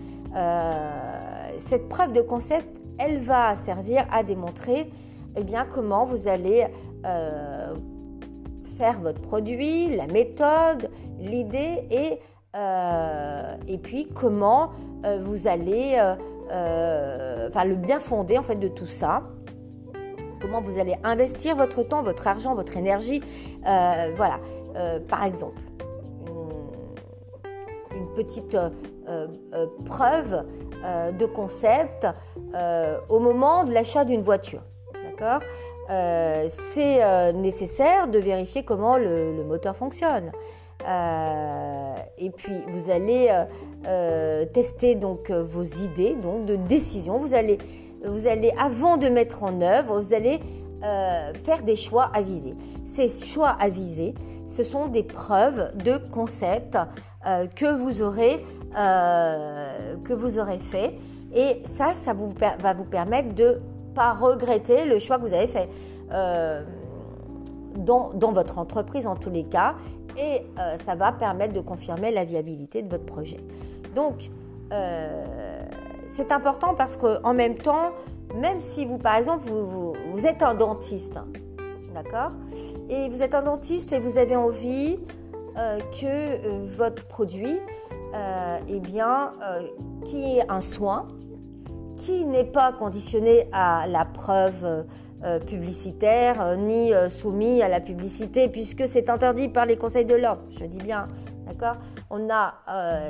cette 1.59 1.87
preuve 1.87 2.11
de 2.11 2.21
concept, 2.21 2.81
elle 2.99 3.19
va 3.19 3.55
servir 3.55 4.05
à 4.11 4.23
démontrer 4.23 4.89
eh 5.35 5.43
bien, 5.43 5.65
comment 5.65 6.05
vous 6.05 6.27
allez 6.27 6.67
euh, 7.05 7.73
faire 8.77 8.99
votre 8.99 9.21
produit, 9.21 9.95
la 9.95 10.07
méthode, 10.07 10.89
l'idée 11.19 11.87
et, 11.91 12.19
euh, 12.55 13.55
et 13.67 13.77
puis 13.77 14.07
comment 14.13 14.71
euh, 15.05 15.19
vous 15.23 15.47
allez, 15.47 15.97
enfin 16.49 17.65
le 17.65 17.75
bien 17.75 17.99
fondé 17.99 18.37
en 18.37 18.43
fait 18.43 18.55
de 18.55 18.67
tout 18.67 18.85
ça 18.85 19.23
comment 20.43 20.61
vous 20.61 20.79
allez 20.79 20.95
investir 21.03 21.55
votre 21.55 21.81
temps, 21.81 22.03
votre 22.03 22.27
argent, 22.27 22.53
votre 22.53 22.77
énergie. 22.77 23.21
voilà, 23.63 24.39
par 25.07 25.23
exemple, 25.23 25.61
une 27.95 28.13
petite 28.13 28.57
preuve 29.85 30.43
euh, 30.83 31.13
de 31.13 31.25
concept 31.25 32.05
euh, 32.53 32.97
au 33.07 33.19
moment 33.19 33.63
de 33.63 33.71
l'achat 33.71 34.03
d'une 34.03 34.21
voiture. 34.21 34.59
D'accord? 35.05 35.39
Euh, 35.89 36.47
C'est 36.49 37.33
nécessaire 37.33 38.07
de 38.07 38.19
vérifier 38.19 38.63
comment 38.63 38.97
le, 38.97 39.43
moteur 39.45 39.77
fonctionne. 39.77 40.33
et 42.17 42.29
puis 42.31 42.65
vous 42.67 42.89
allez 42.89 43.29
tester 44.51 44.95
donc 44.95 45.31
vos 45.31 45.63
idées 45.63 46.15
donc 46.15 46.45
de 46.45 46.57
décision. 46.57 47.17
Vous 47.17 47.33
allez, 47.33 47.57
vous 48.05 48.27
allez 48.27 48.51
avant 48.59 48.97
de 48.97 49.09
mettre 49.09 49.43
en 49.43 49.61
œuvre, 49.61 49.99
vous 49.99 50.13
allez 50.13 50.39
faire 51.45 51.63
des 51.63 51.77
choix 51.77 52.11
avisés. 52.13 52.55
Ces 52.85 53.07
choix 53.07 53.55
avisés, 53.57 54.13
ce 54.47 54.63
sont 54.63 54.87
des 54.87 55.03
preuves 55.03 55.71
de 55.77 55.97
concept 56.11 56.77
que 57.55 57.73
vous 57.73 58.01
aurez 58.01 58.43
euh, 58.75 59.97
que 60.03 60.13
vous 60.13 60.39
aurez 60.39 60.57
fait. 60.57 60.95
Et 61.35 61.61
ça, 61.65 61.93
ça 61.93 62.13
vous, 62.13 62.33
va 62.59 62.73
vous 62.73 62.85
permettre 62.85 63.35
de 63.35 63.61
pas 63.93 64.13
regretter 64.13 64.85
le 64.85 64.97
choix 64.97 65.17
que 65.19 65.27
vous 65.27 65.33
avez 65.33 65.47
fait 65.47 65.69
euh, 66.11 66.63
dans, 67.77 68.13
dans, 68.13 68.31
votre 68.31 68.57
entreprise 68.57 69.05
en 69.05 69.15
tous 69.15 69.29
les 69.29 69.43
cas. 69.43 69.75
Et 70.17 70.41
euh, 70.57 70.75
ça 70.83 70.95
va 70.95 71.11
permettre 71.11 71.53
de 71.53 71.59
confirmer 71.59 72.09
la 72.09 72.23
viabilité 72.23 72.81
de 72.81 72.89
votre 72.89 73.05
projet. 73.05 73.37
Donc, 73.95 74.31
c'est 76.13 76.31
important 76.31 76.73
parce 76.75 76.95
qu'en 76.95 77.33
même 77.33 77.55
temps, 77.55 77.91
même 78.35 78.59
si 78.59 78.85
vous, 78.85 78.97
par 78.97 79.15
exemple, 79.15 79.49
vous, 79.49 80.25
êtes 80.25 80.41
un 80.41 80.53
dentiste, 80.53 81.19
d'accord 81.93 82.31
Et 82.89 83.09
vous 83.09 83.21
êtes 83.21 83.35
un 83.35 83.43
dentiste 83.43 83.91
et 83.91 83.99
vous 83.99 84.17
avez 84.17 84.35
envie 84.35 84.99
que 85.99 86.65
votre 86.75 87.05
produit 87.05 87.59
euh, 88.13 88.59
eh 88.67 88.79
bien, 88.79 89.33
euh, 89.41 89.67
qui 90.05 90.37
est 90.37 90.51
un 90.51 90.61
soin, 90.61 91.07
qui 91.97 92.27
n'est 92.27 92.43
pas 92.43 92.71
conditionné 92.71 93.47
à 93.51 93.87
la 93.87 94.05
preuve 94.05 94.85
euh, 95.23 95.39
publicitaire 95.39 96.57
ni 96.57 96.91
soumis 97.09 97.63
à 97.63 97.69
la 97.69 97.79
publicité, 97.79 98.49
puisque 98.49 98.87
c'est 98.87 99.09
interdit 99.09 99.47
par 99.47 99.65
les 99.65 99.77
conseils 99.77 100.05
de 100.05 100.13
l'ordre. 100.13 100.43
Je 100.51 100.65
dis 100.65 100.77
bien, 100.77 101.07
d'accord 101.47 101.77
On 102.11 102.29
a, 102.29 102.53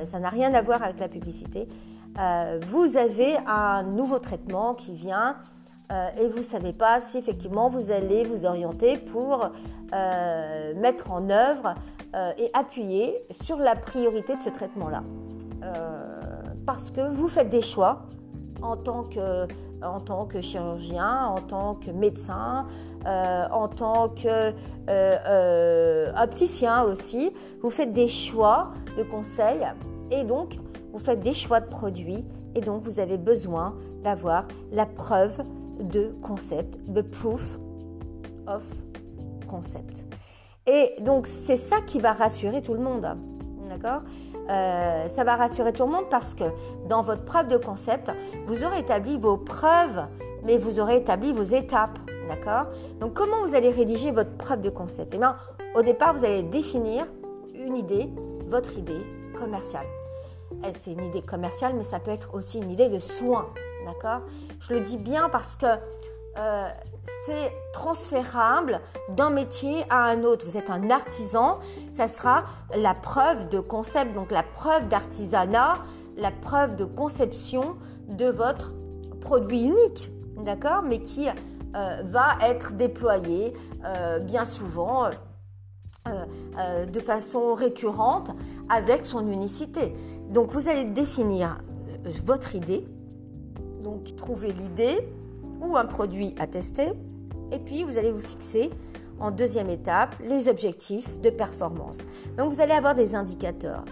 ça 0.05 0.19
n'a 0.19 0.29
rien 0.29 0.53
à 0.53 0.61
voir 0.61 0.81
avec 0.81 0.99
la 0.99 1.09
publicité. 1.09 1.67
Vous 2.15 2.97
avez 2.97 3.35
un 3.47 3.83
nouveau 3.83 4.19
traitement 4.19 4.73
qui 4.73 4.93
vient 4.93 5.37
et 5.91 6.27
vous 6.27 6.39
ne 6.39 6.43
savez 6.43 6.73
pas 6.73 6.99
si 6.99 7.17
effectivement 7.17 7.69
vous 7.69 7.91
allez 7.91 8.23
vous 8.23 8.45
orienter 8.45 8.97
pour 8.97 9.49
mettre 9.91 11.11
en 11.11 11.29
œuvre 11.29 11.75
euh, 12.15 12.31
et 12.37 12.51
appuyer 12.53 13.25
sur 13.41 13.57
la 13.57 13.75
priorité 13.75 14.35
de 14.35 14.41
ce 14.43 14.49
traitement-là. 14.49 15.01
Euh, 15.63 16.43
parce 16.63 16.91
que 16.91 17.01
vous 17.01 17.27
faites 17.27 17.49
des 17.49 17.63
choix 17.63 18.03
en 18.61 18.77
tant 18.77 19.01
que, 19.05 19.47
en 19.83 19.99
tant 19.99 20.25
que 20.27 20.39
chirurgien, 20.39 21.25
en 21.25 21.41
tant 21.41 21.73
que 21.73 21.89
médecin, 21.89 22.67
euh, 23.07 23.47
en 23.49 23.67
tant 23.67 24.09
que 24.09 24.53
opticien 26.21 26.83
aussi. 26.83 27.33
Vous 27.63 27.71
faites 27.71 27.93
des 27.93 28.09
choix 28.09 28.73
de 28.95 29.01
conseils 29.01 29.65
et 30.11 30.23
donc 30.23 30.59
vous 30.93 30.99
faites 30.99 31.19
des 31.19 31.33
choix 31.33 31.59
de 31.59 31.67
produits 31.67 32.23
et 32.55 32.61
donc 32.61 32.83
vous 32.83 32.99
avez 32.99 33.17
besoin 33.17 33.75
d'avoir 34.03 34.47
la 34.71 34.85
preuve 34.85 35.43
de 35.79 36.15
concept, 36.21 36.77
de 36.89 37.01
proof 37.01 37.59
of 38.47 38.63
concept. 39.47 40.05
Et 40.67 40.95
donc 41.01 41.27
c'est 41.27 41.57
ça 41.57 41.81
qui 41.81 41.99
va 41.99 42.13
rassurer 42.13 42.61
tout 42.61 42.73
le 42.73 42.79
monde. 42.79 43.07
D'accord? 43.69 44.01
Euh, 44.49 45.07
Ça 45.09 45.23
va 45.23 45.35
rassurer 45.35 45.73
tout 45.73 45.85
le 45.85 45.91
monde 45.91 46.09
parce 46.09 46.33
que 46.33 46.43
dans 46.87 47.01
votre 47.01 47.25
preuve 47.25 47.47
de 47.47 47.57
concept, 47.57 48.11
vous 48.45 48.63
aurez 48.63 48.79
établi 48.79 49.17
vos 49.17 49.37
preuves, 49.37 50.05
mais 50.43 50.57
vous 50.57 50.79
aurez 50.79 50.97
établi 50.97 51.33
vos 51.33 51.43
étapes. 51.43 51.97
D'accord? 52.29 52.67
Donc 52.99 53.13
comment 53.13 53.43
vous 53.45 53.55
allez 53.55 53.71
rédiger 53.71 54.11
votre 54.11 54.37
preuve 54.37 54.61
de 54.61 54.69
concept? 54.69 55.13
Eh 55.15 55.17
bien, 55.17 55.37
au 55.75 55.81
départ, 55.81 56.13
vous 56.13 56.23
allez 56.23 56.43
définir 56.43 57.07
une 57.55 57.75
idée, 57.75 58.09
votre 58.47 58.77
idée 58.77 59.01
commerciale. 59.37 59.87
Eh, 60.65 60.71
c'est 60.73 60.93
une 60.93 61.03
idée 61.05 61.21
commerciale, 61.21 61.73
mais 61.75 61.83
ça 61.83 61.99
peut 61.99 62.11
être 62.11 62.35
aussi 62.35 62.57
une 62.57 62.71
idée 62.71 62.89
de 62.89 62.99
soin. 62.99 63.47
D'accord? 63.85 64.21
Je 64.59 64.73
le 64.73 64.79
dis 64.79 64.97
bien 64.97 65.27
parce 65.29 65.55
que 65.55 65.65
euh, 66.37 66.67
c'est 67.25 67.51
transférable 67.73 68.79
d'un 69.09 69.29
métier 69.29 69.83
à 69.89 70.05
un 70.05 70.23
autre. 70.23 70.45
Vous 70.45 70.55
êtes 70.55 70.69
un 70.69 70.89
artisan, 70.89 71.59
ça 71.91 72.07
sera 72.07 72.45
la 72.75 72.93
preuve 72.93 73.49
de 73.49 73.59
concept, 73.59 74.13
donc 74.13 74.31
la 74.31 74.43
preuve 74.43 74.87
d'artisanat, 74.87 75.79
la 76.17 76.31
preuve 76.31 76.75
de 76.75 76.85
conception 76.85 77.75
de 78.07 78.27
votre 78.27 78.73
produit 79.19 79.63
unique, 79.63 80.11
d'accord? 80.37 80.81
Mais 80.81 80.99
qui 81.01 81.27
euh, 81.27 82.01
va 82.05 82.37
être 82.41 82.73
déployé 82.73 83.53
euh, 83.85 84.19
bien 84.19 84.45
souvent 84.45 85.09
de 86.05 86.99
façon 86.99 87.53
récurrente 87.53 88.31
avec 88.67 89.05
son 89.05 89.25
unicité. 89.31 89.95
Donc 90.29 90.51
vous 90.51 90.67
allez 90.67 90.85
définir 90.85 91.61
votre 92.25 92.55
idée, 92.55 92.85
donc 93.83 94.15
trouver 94.15 94.51
l'idée, 94.53 95.07
ou 95.63 95.77
un 95.77 95.85
produit 95.85 96.33
à 96.37 96.47
tester. 96.47 96.91
Et 97.51 97.59
puis, 97.59 97.83
vous 97.83 97.97
allez 97.97 98.11
vous 98.11 98.19
fixer 98.19 98.69
en 99.19 99.31
deuxième 99.31 99.69
étape 99.69 100.15
les 100.23 100.49
objectifs 100.49 101.19
de 101.19 101.29
performance. 101.29 101.99
Donc, 102.37 102.51
vous 102.51 102.61
allez 102.61 102.73
avoir 102.73 102.95
des 102.95 103.15
indicateurs 103.15 103.85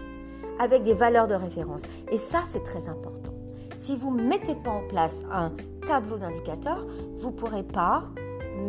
avec 0.58 0.82
des 0.82 0.94
valeurs 0.94 1.26
de 1.26 1.34
référence. 1.34 1.84
Et 2.10 2.18
ça, 2.18 2.42
c'est 2.44 2.62
très 2.62 2.88
important. 2.88 3.32
Si 3.76 3.96
vous 3.96 4.14
ne 4.14 4.22
mettez 4.22 4.54
pas 4.54 4.70
en 4.70 4.86
place 4.86 5.22
un 5.30 5.52
tableau 5.86 6.18
d'indicateurs, 6.18 6.86
vous 7.18 7.30
ne 7.30 7.34
pourrez 7.34 7.62
pas 7.62 8.04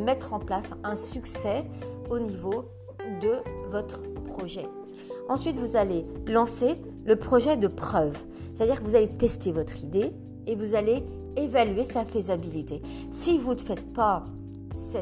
mettre 0.06 0.34
en 0.34 0.40
place 0.40 0.74
un 0.84 0.96
succès 0.96 1.66
au 2.10 2.20
niveau 2.20 2.66
de 3.22 3.34
votre 3.70 4.02
projet. 4.24 4.68
Ensuite, 5.30 5.58
vous 5.58 5.76
allez 5.76 6.06
lancer 6.28 6.76
le 7.06 7.16
projet 7.16 7.58
de 7.58 7.68
preuve. 7.68 8.18
C'est-à-dire 8.54 8.82
que 8.82 8.86
vous 8.86 8.96
allez 8.96 9.10
tester 9.10 9.52
votre 9.52 9.84
idée 9.84 10.12
et 10.48 10.56
vous 10.56 10.76
allez 10.76 11.04
évaluer 11.36 11.84
sa 11.84 12.06
faisabilité. 12.06 12.82
Si 13.10 13.38
vous 13.38 13.56
ne 13.56 13.60
faites 13.60 13.92
pas 13.94 14.26
ce, 14.74 14.98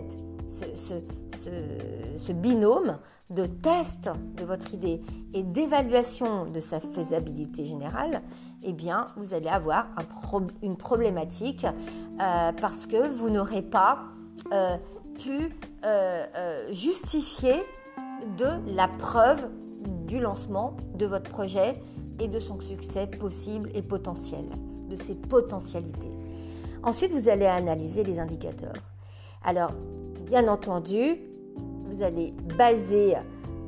binôme 2.34 2.98
de 3.30 3.46
test 3.46 4.10
de 4.36 4.44
votre 4.44 4.74
idée 4.74 5.02
et 5.34 5.44
d'évaluation 5.44 6.46
de 6.46 6.60
sa 6.60 6.80
faisabilité 6.80 7.66
générale, 7.66 8.22
eh 8.64 8.74
bien, 8.74 9.08
vous 9.18 9.34
allez 9.34 9.50
avoir 9.50 9.88
une 10.62 10.78
problématique 10.78 11.66
euh, 11.66 12.52
parce 12.60 12.86
que 12.86 13.10
vous 13.10 13.30
n'aurez 13.30 13.62
pas 13.62 14.00
euh, 14.54 14.78
pu 15.18 15.56
euh, 15.86 16.72
justifier 16.72 17.56
de 18.38 18.50
la 18.76 18.88
preuve 18.88 19.50
du 20.08 20.20
lancement 20.20 20.78
de 20.96 21.06
votre 21.06 21.30
projet 21.30 21.82
et 22.22 22.28
de 22.28 22.40
son 22.40 22.60
succès 22.62 23.08
possible 23.08 23.70
et 23.74 23.82
potentiel, 23.82 24.46
de 24.90 24.96
ses 24.96 25.16
potentialités. 25.16 26.12
Ensuite, 26.84 27.12
vous 27.12 27.30
allez 27.30 27.48
analyser 27.48 28.04
les 28.04 28.20
indicateurs. 28.20 28.76
Alors, 29.44 29.72
bien 30.26 30.48
entendu, 30.48 31.20
vous 31.86 32.04
allez 32.04 32.34
baser, 32.58 33.16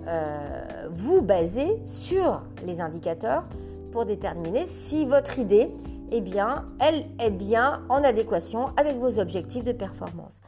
euh, 0.07 0.87
vous 0.93 1.21
baser 1.21 1.81
sur 1.85 2.43
les 2.65 2.79
indicateurs 2.79 3.43
pour 3.91 4.05
déterminer 4.05 4.65
si 4.65 5.05
votre 5.05 5.39
idée, 5.39 5.71
eh 6.11 6.21
bien, 6.21 6.65
elle 6.79 7.05
est 7.19 7.31
bien 7.31 7.83
en 7.89 8.03
adéquation 8.03 8.67
avec 8.77 8.97
vos 8.97 9.19
objectifs 9.19 9.63
de 9.63 9.71
performance. 9.71 10.41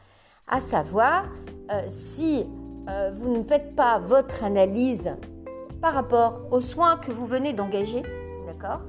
À 0.46 0.60
savoir, 0.60 1.24
euh, 1.72 1.82
si 1.88 2.46
euh, 2.88 3.10
vous 3.12 3.36
ne 3.36 3.42
faites 3.42 3.74
pas 3.74 3.98
votre 3.98 4.44
analyse 4.44 5.10
par 5.80 5.94
rapport 5.94 6.40
aux 6.50 6.60
soins 6.60 6.96
que 6.96 7.12
vous 7.12 7.26
venez 7.26 7.52
d'engager, 7.52 8.02
d'accord, 8.46 8.80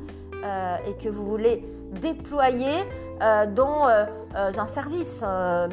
euh, 0.44 0.77
et 0.88 0.96
que 0.96 1.10
vous 1.10 1.25
voulez 1.25 1.63
déployer 2.01 2.84
euh, 3.22 3.46
dans 3.48 3.88
euh, 3.88 4.06
un 4.36 4.67
service 4.67 5.24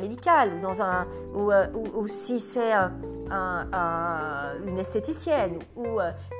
médical 0.00 0.54
ou 0.54 0.60
dans 0.60 0.80
un 0.80 1.06
ou, 1.34 2.06
si 2.06 2.40
c'est 2.40 2.72
une 4.66 4.78
esthéticienne 4.78 5.58
ou 5.76 5.84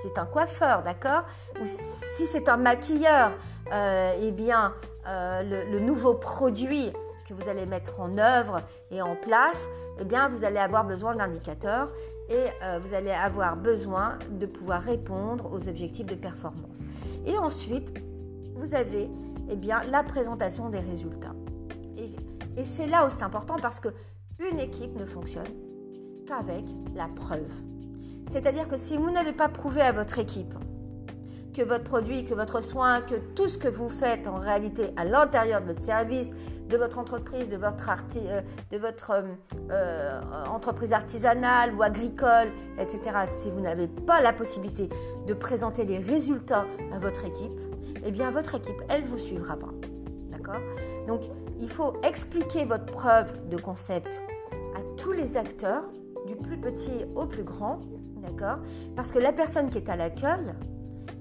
c'est 0.03 0.17
un 0.19 0.25
coiffeur, 0.25 0.83
d'accord, 0.83 1.25
ou 1.61 1.67
si 1.67 2.27
c'est 2.27 2.49
un 2.49 2.57
maquilleur, 2.57 3.33
eh 3.71 4.31
bien 4.31 4.73
le, 5.07 5.71
le 5.71 5.81
nouveau 5.81 6.15
produit 6.15 6.93
que 7.25 7.35
vous 7.35 7.49
allez 7.49 7.67
mettre 7.67 8.01
en 8.01 8.19
œuvre 8.19 8.63
et 8.91 9.03
en 9.03 9.17
place, 9.17 9.69
eh 9.99 10.05
bien, 10.05 10.29
vous 10.29 10.45
allez 10.45 10.59
avoir 10.59 10.85
besoin 10.85 11.15
d'indicateurs 11.15 11.89
et 12.29 12.47
euh, 12.63 12.79
vous 12.81 12.95
allez 12.95 13.11
avoir 13.11 13.57
besoin 13.57 14.19
de 14.31 14.47
pouvoir 14.47 14.83
répondre 14.83 15.51
aux 15.53 15.69
objectifs 15.69 16.07
de 16.07 16.15
performance. 16.15 16.83
Et 17.27 17.37
ensuite, 17.39 17.93
vous 18.55 18.75
avez 18.75 19.11
eh 19.49 19.57
bien, 19.57 19.83
la 19.85 20.03
présentation 20.03 20.69
des 20.69 20.81
résultats. 20.81 21.35
Et, 21.97 22.61
et 22.61 22.65
c'est 22.65 22.87
là 22.87 23.07
où 23.07 23.11
c'est 23.11 23.23
important 23.23 23.57
parce 23.61 23.81
qu'une 23.81 24.59
équipe 24.59 24.97
ne 24.97 25.05
fonctionne 25.05 25.45
qu'avec 26.27 26.65
la 26.95 27.09
preuve. 27.09 27.53
C'est-à-dire 28.31 28.69
que 28.69 28.77
si 28.77 28.97
vous 28.97 29.11
n'avez 29.11 29.33
pas 29.33 29.49
prouvé 29.49 29.83
à 29.83 29.93
votre 29.93 30.19
équipe 30.19 30.55
que 31.55 31.63
votre 31.63 31.85
produit, 31.85 32.25
que 32.25 32.35
votre 32.35 32.63
soin, 32.63 33.01
que 33.01 33.15
tout 33.35 33.49
ce 33.49 33.57
que 33.57 33.69
vous 33.69 33.89
faites 33.89 34.27
en 34.27 34.39
réalité 34.39 34.91
à 34.97 35.05
l'intérieur 35.05 35.63
de 35.63 35.69
votre 35.69 35.83
service, 35.83 36.35
de 36.69 36.77
votre 36.77 36.99
entreprise, 36.99 37.49
de 37.49 37.57
votre, 37.57 37.81
euh, 39.11 39.23
euh, 39.71 39.71
euh, 39.71 40.47
entreprise 40.47 40.93
artisanale 40.93 41.73
ou 41.75 41.83
agricole, 41.83 42.49
etc., 42.79 43.01
si 43.27 43.51
vous 43.51 43.61
n'avez 43.61 43.87
pas 43.87 44.21
la 44.21 44.33
possibilité 44.33 44.89
de 45.27 45.35
présenter 45.35 45.85
les 45.85 45.99
résultats 45.99 46.67
à 46.93 46.99
votre 46.99 47.25
équipe, 47.25 47.53
eh 48.05 48.11
bien 48.11 48.31
votre 48.31 48.57
équipe, 48.57 48.83
elle 48.89 49.03
ne 49.05 49.09
vous 49.09 49.19
suivra 49.19 49.57
pas. 49.57 49.73
D'accord? 50.31 50.61
Donc 51.07 51.23
il 51.61 51.69
faut 51.69 51.95
expliquer 52.03 52.65
votre 52.65 52.87
preuve 52.87 53.49
de 53.49 53.57
concept 53.57 54.23
à 54.77 54.81
tous 54.97 55.13
les 55.13 55.37
acteurs, 55.37 55.85
du 56.27 56.37
plus 56.37 56.59
petit 56.59 57.05
au 57.15 57.27
plus 57.27 57.45
grand, 57.45 57.81
d'accord? 58.17 58.59
Parce 58.97 59.13
que 59.13 59.19
la 59.19 59.33
personne 59.33 59.69
qui 59.69 59.79
est 59.79 59.91
à 59.91 59.97
l'accueil, 59.97 60.55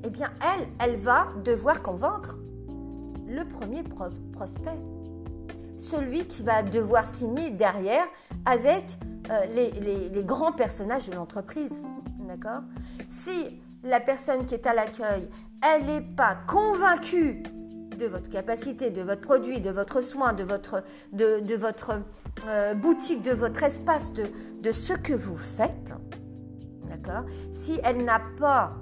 eh 0.03 0.09
bien, 0.09 0.31
elle, 0.41 0.67
elle 0.79 0.97
va 0.97 1.27
devoir 1.43 1.81
convaincre 1.81 2.37
le 3.27 3.45
premier 3.45 3.83
prospect. 4.33 4.79
Celui 5.77 6.27
qui 6.27 6.43
va 6.43 6.61
devoir 6.61 7.07
signer 7.07 7.49
derrière 7.49 8.05
avec 8.45 8.83
euh, 9.29 9.45
les, 9.53 10.23
grands 10.23 10.51
personnages 10.51 11.09
de 11.09 11.15
l'entreprise. 11.15 11.85
D'accord? 12.27 12.61
Si 13.09 13.61
la 13.83 13.99
personne 13.99 14.45
qui 14.45 14.53
est 14.53 14.67
à 14.67 14.73
l'accueil, 14.73 15.29
elle 15.61 15.85
n'est 15.85 16.01
pas 16.01 16.37
convaincue 16.47 17.43
de 17.97 18.05
votre 18.05 18.29
capacité, 18.29 18.91
de 18.91 19.01
votre 19.01 19.21
produit, 19.21 19.61
de 19.61 19.69
votre 19.69 20.01
soin, 20.01 20.33
de 20.33 20.43
votre, 20.43 20.83
de, 21.11 21.55
votre 21.55 22.01
euh, 22.47 22.73
boutique, 22.73 23.21
de 23.21 23.31
votre 23.31 23.63
espace, 23.63 24.11
de, 24.13 24.25
de 24.61 24.71
ce 24.71 24.93
que 24.93 25.13
vous 25.13 25.37
faites, 25.37 25.93
d'accord? 26.89 27.23
Si 27.51 27.79
elle 27.83 28.03
n'a 28.03 28.21
pas 28.39 28.73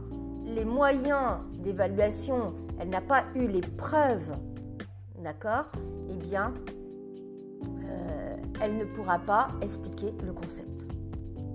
les 0.45 0.65
moyens 0.65 1.39
d'évaluation, 1.59 2.53
elle 2.79 2.89
n'a 2.89 3.01
pas 3.01 3.25
eu 3.35 3.47
les 3.47 3.61
preuves, 3.61 4.33
d'accord 5.23 5.65
Eh 6.09 6.15
bien, 6.15 6.53
euh, 7.85 8.35
elle 8.61 8.77
ne 8.77 8.85
pourra 8.85 9.19
pas 9.19 9.49
expliquer 9.61 10.13
le 10.25 10.33
concept. 10.33 10.85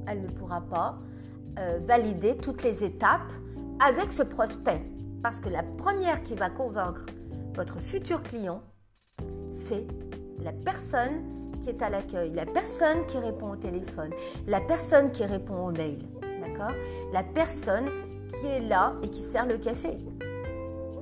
Elle 0.07 0.23
ne 0.23 0.29
pourra 0.29 0.61
pas 0.61 0.99
euh, 1.59 1.79
valider 1.83 2.37
toutes 2.37 2.63
les 2.63 2.85
étapes 2.85 3.33
avec 3.85 4.13
ce 4.13 4.23
prospect. 4.23 4.83
Parce 5.23 5.41
que 5.41 5.49
la 5.49 5.63
première 5.63 6.23
qui 6.23 6.35
va 6.35 6.51
convaincre 6.51 7.07
votre 7.55 7.81
futur 7.81 8.23
client, 8.23 8.63
c'est 9.51 9.87
la 10.43 10.53
personne 10.53 11.25
qui 11.61 11.71
est 11.71 11.83
à 11.83 11.89
l'accueil, 11.89 12.31
la 12.35 12.47
personne 12.47 13.05
qui 13.07 13.19
répond 13.19 13.51
au 13.51 13.57
téléphone, 13.57 14.11
la 14.47 14.61
personne 14.61 15.11
qui 15.11 15.25
répond 15.25 15.67
au 15.67 15.71
mail, 15.73 15.99
d'accord 16.41 16.73
La 17.13 17.25
personne 17.25 17.89
qui 18.29 18.47
est 18.47 18.61
là 18.61 18.95
et 19.03 19.09
qui 19.09 19.23
sert 19.23 19.47
le 19.47 19.59
café. 19.59 19.97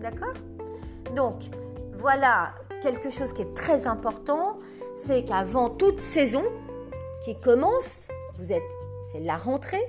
D'accord? 0.00 0.34
Donc, 1.14 1.42
voilà 1.98 2.54
quelque 2.82 3.10
chose 3.10 3.32
qui 3.32 3.42
est 3.42 3.54
très 3.54 3.86
important, 3.86 4.58
c'est 4.94 5.24
qu'avant 5.24 5.70
toute 5.70 6.00
saison 6.00 6.44
qui 7.24 7.38
commence, 7.40 8.08
vous 8.38 8.52
êtes, 8.52 8.62
c'est 9.10 9.20
la 9.20 9.36
rentrée, 9.36 9.82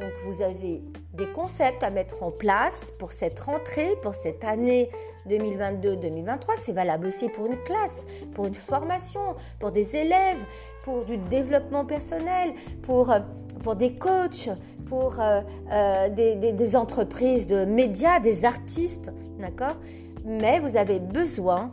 donc 0.00 0.12
vous 0.24 0.42
avez 0.42 0.82
des 1.12 1.30
concepts 1.32 1.82
à 1.82 1.90
mettre 1.90 2.22
en 2.22 2.30
place 2.30 2.92
pour 2.98 3.12
cette 3.12 3.38
rentrée, 3.40 3.96
pour 4.02 4.14
cette 4.14 4.44
année 4.44 4.90
2022-2023. 5.28 6.54
C'est 6.56 6.72
valable 6.72 7.08
aussi 7.08 7.28
pour 7.28 7.46
une 7.46 7.60
classe, 7.64 8.06
pour 8.34 8.46
une 8.46 8.54
formation, 8.54 9.36
pour 9.58 9.72
des 9.72 9.96
élèves, 9.96 10.38
pour 10.84 11.04
du 11.04 11.18
développement 11.18 11.84
personnel, 11.84 12.54
pour, 12.82 13.10
euh, 13.10 13.18
pour 13.62 13.76
des 13.76 13.94
coachs, 13.94 14.50
pour 14.86 15.20
euh, 15.20 15.40
euh, 15.72 16.08
des, 16.08 16.76
entreprises 16.76 17.46
de 17.46 17.64
médias, 17.64 18.20
des 18.20 18.44
artistes. 18.44 19.12
D'accord? 19.38 19.76
Mais 20.24 20.60
vous 20.60 20.76
avez 20.76 20.98
besoin 21.00 21.72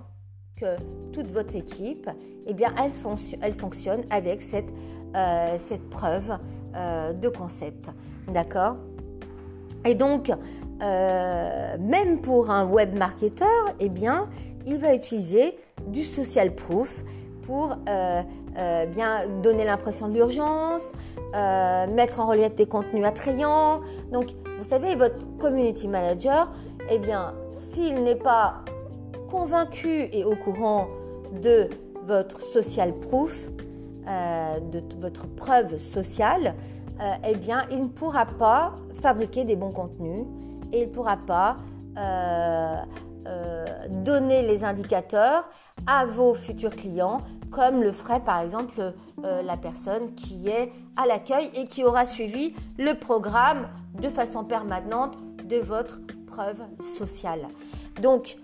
que 0.56 0.78
toute 1.12 1.32
votre 1.32 1.56
équipe, 1.56 2.10
eh 2.46 2.54
bien, 2.54 2.74
elle, 2.82 2.92
elle 3.42 3.54
fonctionne 3.54 4.02
avec 4.10 4.42
cette, 4.42 4.70
cette 5.58 5.90
preuve 5.90 6.38
de 6.74 7.28
concept. 7.28 7.90
D'accord? 8.28 8.78
Et 9.86 9.94
donc, 9.94 10.32
euh, 10.82 11.78
même 11.80 12.20
pour 12.20 12.50
un 12.50 12.66
web 12.66 12.98
marketer, 12.98 13.46
eh 13.80 13.90
bien, 13.90 14.28
il 14.66 14.78
va 14.78 14.96
utiliser 14.96 15.56
du 15.88 16.04
social 16.04 16.54
proof 16.56 17.04
pour 17.46 17.78
euh, 17.88 18.22
euh, 18.58 18.86
bien 18.86 19.28
donner 19.44 19.66
l'impression 19.66 20.08
de 20.08 20.14
l'urgence, 20.14 20.94
mettre 21.34 22.20
en 22.20 22.28
relief 22.28 22.56
des 22.56 22.66
contenus 22.66 23.06
attrayants. 23.06 23.82
Donc, 24.12 24.28
vous 24.58 24.64
savez, 24.64 24.96
votre 24.96 25.38
community 25.38 25.88
manager, 25.88 26.52
eh 26.90 26.98
bien, 26.98 27.34
s'il 27.54 28.04
n'est 28.04 28.16
pas 28.16 28.64
convaincu 29.30 30.10
et 30.12 30.24
au 30.24 30.36
courant 30.36 30.88
de 31.42 31.70
votre 32.06 32.42
social 32.42 32.94
proof, 32.94 33.50
de 34.06 34.82
votre 35.02 35.28
preuve 35.28 35.78
sociale, 35.78 36.56
euh, 37.02 37.12
eh 37.28 37.36
bien, 37.36 37.64
il 37.72 37.82
ne 37.84 37.88
pourra 37.88 38.26
pas 38.26 38.76
fabriquer 39.02 39.44
des 39.44 39.56
bons 39.56 39.72
contenus 39.72 40.26
et 40.72 40.84
il 40.84 40.88
ne 40.88 40.94
pourra 40.94 41.18
pas 41.18 41.58
euh, 43.26 43.66
euh, 43.66 43.88
donner 43.90 44.42
les 44.42 44.64
indicateurs 44.64 45.50
à 45.88 46.06
vos 46.06 46.34
futurs 46.34 46.76
clients 46.76 47.22
comme 47.52 47.82
le 47.82 47.92
ferait 47.92 48.20
par 48.20 48.42
exemple 48.42 48.94
la 49.24 49.58
personne 49.58 50.14
qui 50.14 50.50
est 50.50 50.72
à 50.98 51.06
l'accueil 51.06 51.50
et 51.56 51.66
qui 51.66 51.84
aura 51.84 52.06
suivi 52.06 52.54
le 52.78 52.94
programme 52.94 53.68
de 54.00 54.10
façon 54.10 54.44
permanente 54.44 55.18
de 55.44 55.58
votre 55.58 56.02
preuve 56.28 56.62
sociale. 56.82 57.48
Donc, 58.02 58.38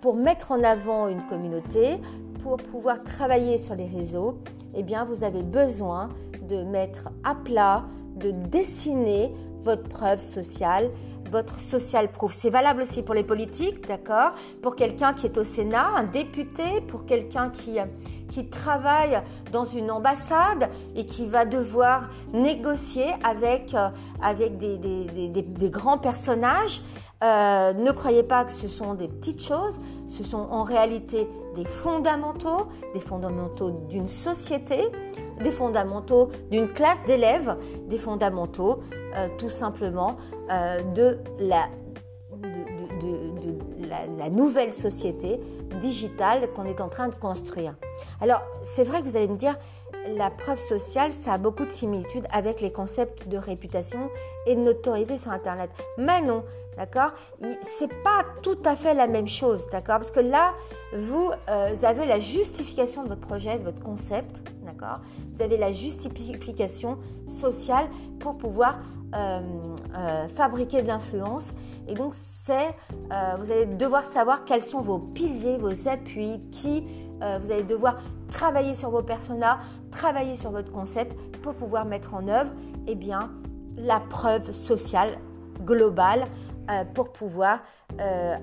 pour 0.00 0.16
mettre 0.16 0.50
en 0.50 0.62
avant 0.64 1.08
une 1.08 1.24
communauté, 1.26 2.00
pour 2.42 2.56
pouvoir 2.56 3.04
travailler 3.04 3.58
sur 3.58 3.74
les 3.74 3.86
réseaux, 3.86 4.38
eh 4.74 4.82
bien, 4.82 5.04
vous 5.04 5.24
avez 5.24 5.42
besoin 5.42 6.08
de 6.42 6.64
mettre 6.64 7.10
à 7.24 7.34
plat, 7.34 7.84
de 8.16 8.30
dessiner 8.30 9.32
votre 9.64 9.88
preuve 9.88 10.20
sociale, 10.20 10.90
votre 11.30 11.60
social 11.60 12.08
proof. 12.08 12.34
C'est 12.34 12.50
valable 12.50 12.82
aussi 12.82 13.02
pour 13.02 13.14
les 13.14 13.24
politiques, 13.24 13.86
d'accord? 13.86 14.32
Pour 14.60 14.76
quelqu'un 14.76 15.14
qui 15.14 15.26
est 15.26 15.38
au 15.38 15.44
Sénat, 15.44 15.86
un 15.96 16.04
député, 16.04 16.82
pour 16.86 17.06
quelqu'un 17.06 17.48
qui, 17.48 17.78
qui 18.28 18.46
travaille 18.48 19.20
dans 19.50 19.64
une 19.64 19.90
ambassade 19.90 20.68
et 20.94 21.06
qui 21.06 21.26
va 21.26 21.44
devoir 21.44 22.10
négocier 22.32 23.06
avec, 23.24 23.74
euh, 23.74 23.88
avec 24.22 24.58
des, 24.58 24.76
des, 24.78 25.70
grands 25.70 25.98
personnages. 25.98 26.82
Euh, 27.22 27.72
ne 27.72 27.90
croyez 27.92 28.24
pas 28.24 28.44
que 28.44 28.52
ce 28.52 28.68
sont 28.68 28.94
des 28.94 29.08
petites 29.08 29.42
choses, 29.42 29.78
ce 30.08 30.24
sont 30.24 30.48
en 30.50 30.64
réalité 30.64 31.28
des 31.54 31.64
fondamentaux, 31.64 32.68
des 32.94 33.00
fondamentaux 33.00 33.70
d'une 33.88 34.08
société, 34.08 34.78
des 35.42 35.50
fondamentaux 35.50 36.30
d'une 36.50 36.68
classe 36.68 37.04
d'élèves, 37.04 37.56
des 37.88 37.98
fondamentaux 37.98 38.80
euh, 39.16 39.28
tout 39.38 39.50
simplement 39.50 40.16
euh, 40.50 40.82
de, 40.94 41.18
la, 41.38 41.68
de, 42.32 44.18
la, 44.18 44.30
nouvelle 44.30 44.72
société 44.72 45.38
digitale 45.80 46.50
qu'on 46.52 46.64
est 46.64 46.80
en 46.80 46.88
train 46.88 47.08
de 47.08 47.14
construire. 47.14 47.74
Alors, 48.20 48.40
c'est 48.62 48.84
vrai 48.84 49.00
que 49.00 49.04
vous 49.06 49.16
allez 49.16 49.28
me 49.28 49.36
dire, 49.36 49.56
la 50.08 50.30
preuve 50.30 50.58
sociale, 50.58 51.12
ça 51.12 51.34
a 51.34 51.38
beaucoup 51.38 51.64
de 51.64 51.70
similitudes 51.70 52.26
avec 52.32 52.60
les 52.60 52.72
concepts 52.72 53.28
de 53.28 53.38
réputation 53.38 54.10
et 54.46 54.56
de 54.56 54.60
notoriété 54.60 55.18
sur 55.18 55.30
Internet. 55.30 55.70
Mais 55.98 56.20
non, 56.20 56.44
d'accord 56.76 57.12
C'est 57.78 57.92
pas 58.02 58.24
tout 58.42 58.58
à 58.64 58.76
fait 58.76 58.94
la 58.94 59.06
même 59.06 59.28
chose, 59.28 59.68
d'accord? 59.70 59.96
Parce 59.96 60.10
que 60.10 60.20
là, 60.20 60.54
vous, 60.96 61.30
euh, 61.48 61.74
avez 61.82 62.06
la 62.06 62.18
justification 62.18 63.04
de 63.04 63.08
votre 63.08 63.20
projet, 63.20 63.58
de 63.58 63.64
votre 63.64 63.82
concept, 63.82 64.42
d'accord? 64.64 65.00
Vous 65.32 65.42
avez 65.42 65.56
la 65.56 65.72
justification 65.72 66.98
sociale 67.28 67.88
pour 68.18 68.36
pouvoir 68.36 68.80
euh, 69.14 69.40
euh, 69.96 70.28
fabriquer 70.28 70.82
de 70.82 70.88
l'influence. 70.88 71.52
Et 71.86 71.94
donc, 71.94 72.14
c'est, 72.14 72.74
vous 73.38 73.50
allez 73.50 73.66
devoir 73.66 74.04
savoir 74.04 74.44
quels 74.44 74.62
sont 74.62 74.80
vos 74.80 74.98
piliers, 74.98 75.58
vos 75.58 75.88
appuis, 75.88 76.40
qui 76.52 76.86
vous 77.40 77.52
allez 77.52 77.62
devoir 77.62 77.96
travailler 78.30 78.74
sur 78.74 78.90
vos 78.90 79.02
personas, 79.02 79.58
travailler 79.90 80.36
sur 80.36 80.50
votre 80.50 80.72
concept 80.72 81.16
pour 81.42 81.54
pouvoir 81.54 81.84
mettre 81.84 82.14
en 82.14 82.28
œuvre 82.28 82.52
eh 82.86 82.94
bien, 82.94 83.30
la 83.76 84.00
preuve 84.00 84.52
sociale 84.52 85.18
globale 85.64 86.26
euh, 86.70 86.84
pour 86.94 87.12
pouvoir 87.12 87.60
euh, 88.00 88.34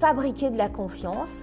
fabriquer 0.00 0.50
de 0.50 0.58
la 0.58 0.68
confiance 0.68 1.42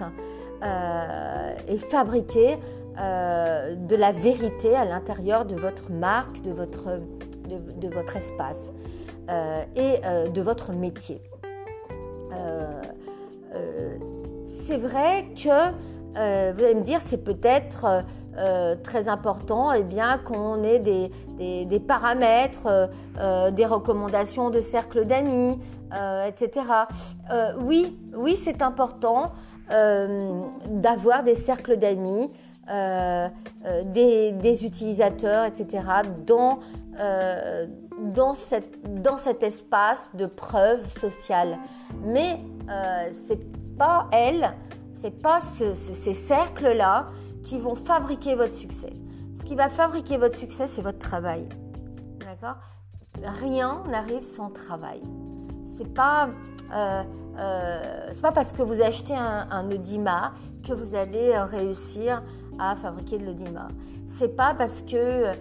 euh, 0.62 1.54
et 1.68 1.78
fabriquer 1.78 2.58
de 2.94 3.96
la 3.96 4.12
vérité 4.12 4.76
à 4.76 4.84
l'intérieur 4.84 5.46
de 5.46 5.54
votre 5.54 5.90
marque, 5.90 6.42
de 6.42 6.50
votre, 6.50 7.00
de, 7.48 7.88
votre 7.88 8.16
espace 8.16 8.70
et 9.74 9.98
de 10.30 10.42
votre 10.42 10.72
métier. 10.72 11.22
c'est 14.44 14.76
vrai 14.76 15.28
que 15.34 15.72
euh, 16.16 16.52
vous 16.54 16.64
allez 16.64 16.74
me 16.74 16.82
dire, 16.82 17.00
c'est 17.00 17.24
peut-être 17.24 17.84
euh, 17.84 18.02
euh, 18.38 18.76
très 18.82 19.08
important 19.08 19.72
eh 19.72 19.82
bien, 19.82 20.18
qu'on 20.18 20.62
ait 20.62 20.78
des, 20.78 21.10
paramètres, 21.80 22.90
des 23.52 23.66
recommandations 23.66 24.50
de 24.50 24.60
cercle 24.60 25.04
d'amis, 25.04 25.58
etc. 26.26 26.66
oui, 27.60 27.98
oui, 28.16 28.36
c'est 28.36 28.62
important 28.62 29.32
d'avoir 29.68 31.24
des 31.24 31.34
cercles 31.34 31.76
d'amis, 31.76 32.30
des, 33.84 34.64
utilisateurs, 34.64 35.44
etc. 35.44 35.82
dans, 36.26 36.60
dans 38.06 38.34
cet 38.34 39.42
espace 39.42 40.08
de 40.14 40.24
preuve 40.24 40.86
sociale. 40.86 41.58
Mais 42.02 42.38
c'est 43.10 43.40
pas 43.76 44.06
elle 44.12 44.54
c'est 45.02 45.10
pas 45.20 45.40
ces 45.40 46.14
cercles-là 46.14 47.08
qui 47.42 47.58
vont 47.58 47.74
fabriquer 47.74 48.36
votre 48.36 48.52
succès. 48.52 48.92
Ce 49.34 49.42
qui 49.42 49.56
va 49.56 49.68
fabriquer 49.68 50.16
votre 50.16 50.36
succès, 50.36 50.68
c'est 50.68 50.82
votre 50.82 51.00
travail. 51.00 51.48
D'accord? 52.20 52.58
Rien 53.40 53.82
n'arrive 53.90 54.22
sans 54.22 54.50
travail. 54.50 55.02
C'est 55.64 55.92
pas, 55.92 56.28
euh, 56.72 57.02
euh, 57.36 58.08
c'est 58.12 58.22
pas 58.22 58.30
parce 58.30 58.52
que 58.52 58.62
vous 58.62 58.80
achetez 58.80 59.16
un, 59.16 59.48
un 59.50 59.68
que 60.62 60.72
vous 60.72 60.94
allez 60.94 61.32
euh, 61.32 61.46
réussir 61.46 62.22
à 62.60 62.76
fabriquer 62.76 63.18
de 63.18 63.26
l'Audima. 63.26 63.68
C'est 64.06 64.36
pas 64.36 64.54
parce 64.54 64.82
que 64.82 65.32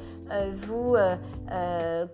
vous 0.56 0.96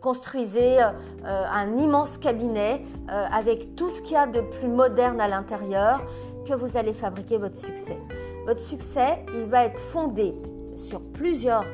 construisez 0.02 0.80
un 1.24 1.78
immense 1.78 2.18
cabinet 2.18 2.82
avec 3.08 3.76
tout 3.76 3.92
ce 3.92 4.02
qu'il 4.02 4.14
y 4.14 4.16
a 4.16 4.26
de 4.26 4.42
plus 4.42 4.68
moderne 4.68 5.22
à 5.22 5.28
l'intérieur 5.28 6.02
que 6.48 6.54
vous 6.54 6.78
allez 6.78 6.94
fabriquer 6.94 7.38
votre 7.38 7.58
succès. 7.58 7.98
Votre 8.46 8.62
succès, 8.62 9.26
il 9.34 9.44
va 9.44 9.66
être 9.66 9.80
fondé 9.80 10.34
sur 10.76 11.02
plusieurs 11.02 11.66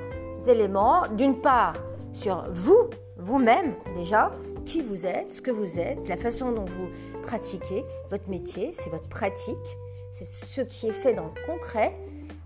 éléments. 0.48 1.08
D'une 1.16 1.40
part, 1.40 1.74
sur 2.12 2.46
vous, 2.52 2.90
vous-même 3.18 3.76
déjà, 3.96 4.32
qui 4.66 4.82
vous 4.82 5.06
êtes, 5.06 5.34
ce 5.34 5.42
que 5.42 5.52
vous 5.52 5.80
êtes, 5.80 6.08
la 6.08 6.18
façon 6.18 6.52
dont 6.52 6.66
vous 6.66 6.90
pratiquez 7.22 7.84
votre 8.10 8.30
métier, 8.30 8.72
c'est 8.74 8.90
votre 8.90 9.10
pratique, 9.10 9.78
c'est 10.12 10.26
ce 10.26 10.62
qui 10.62 10.88
est 10.88 10.94
fait 10.94 11.14
dans 11.14 11.26
le 11.26 11.46
concret. 11.46 11.96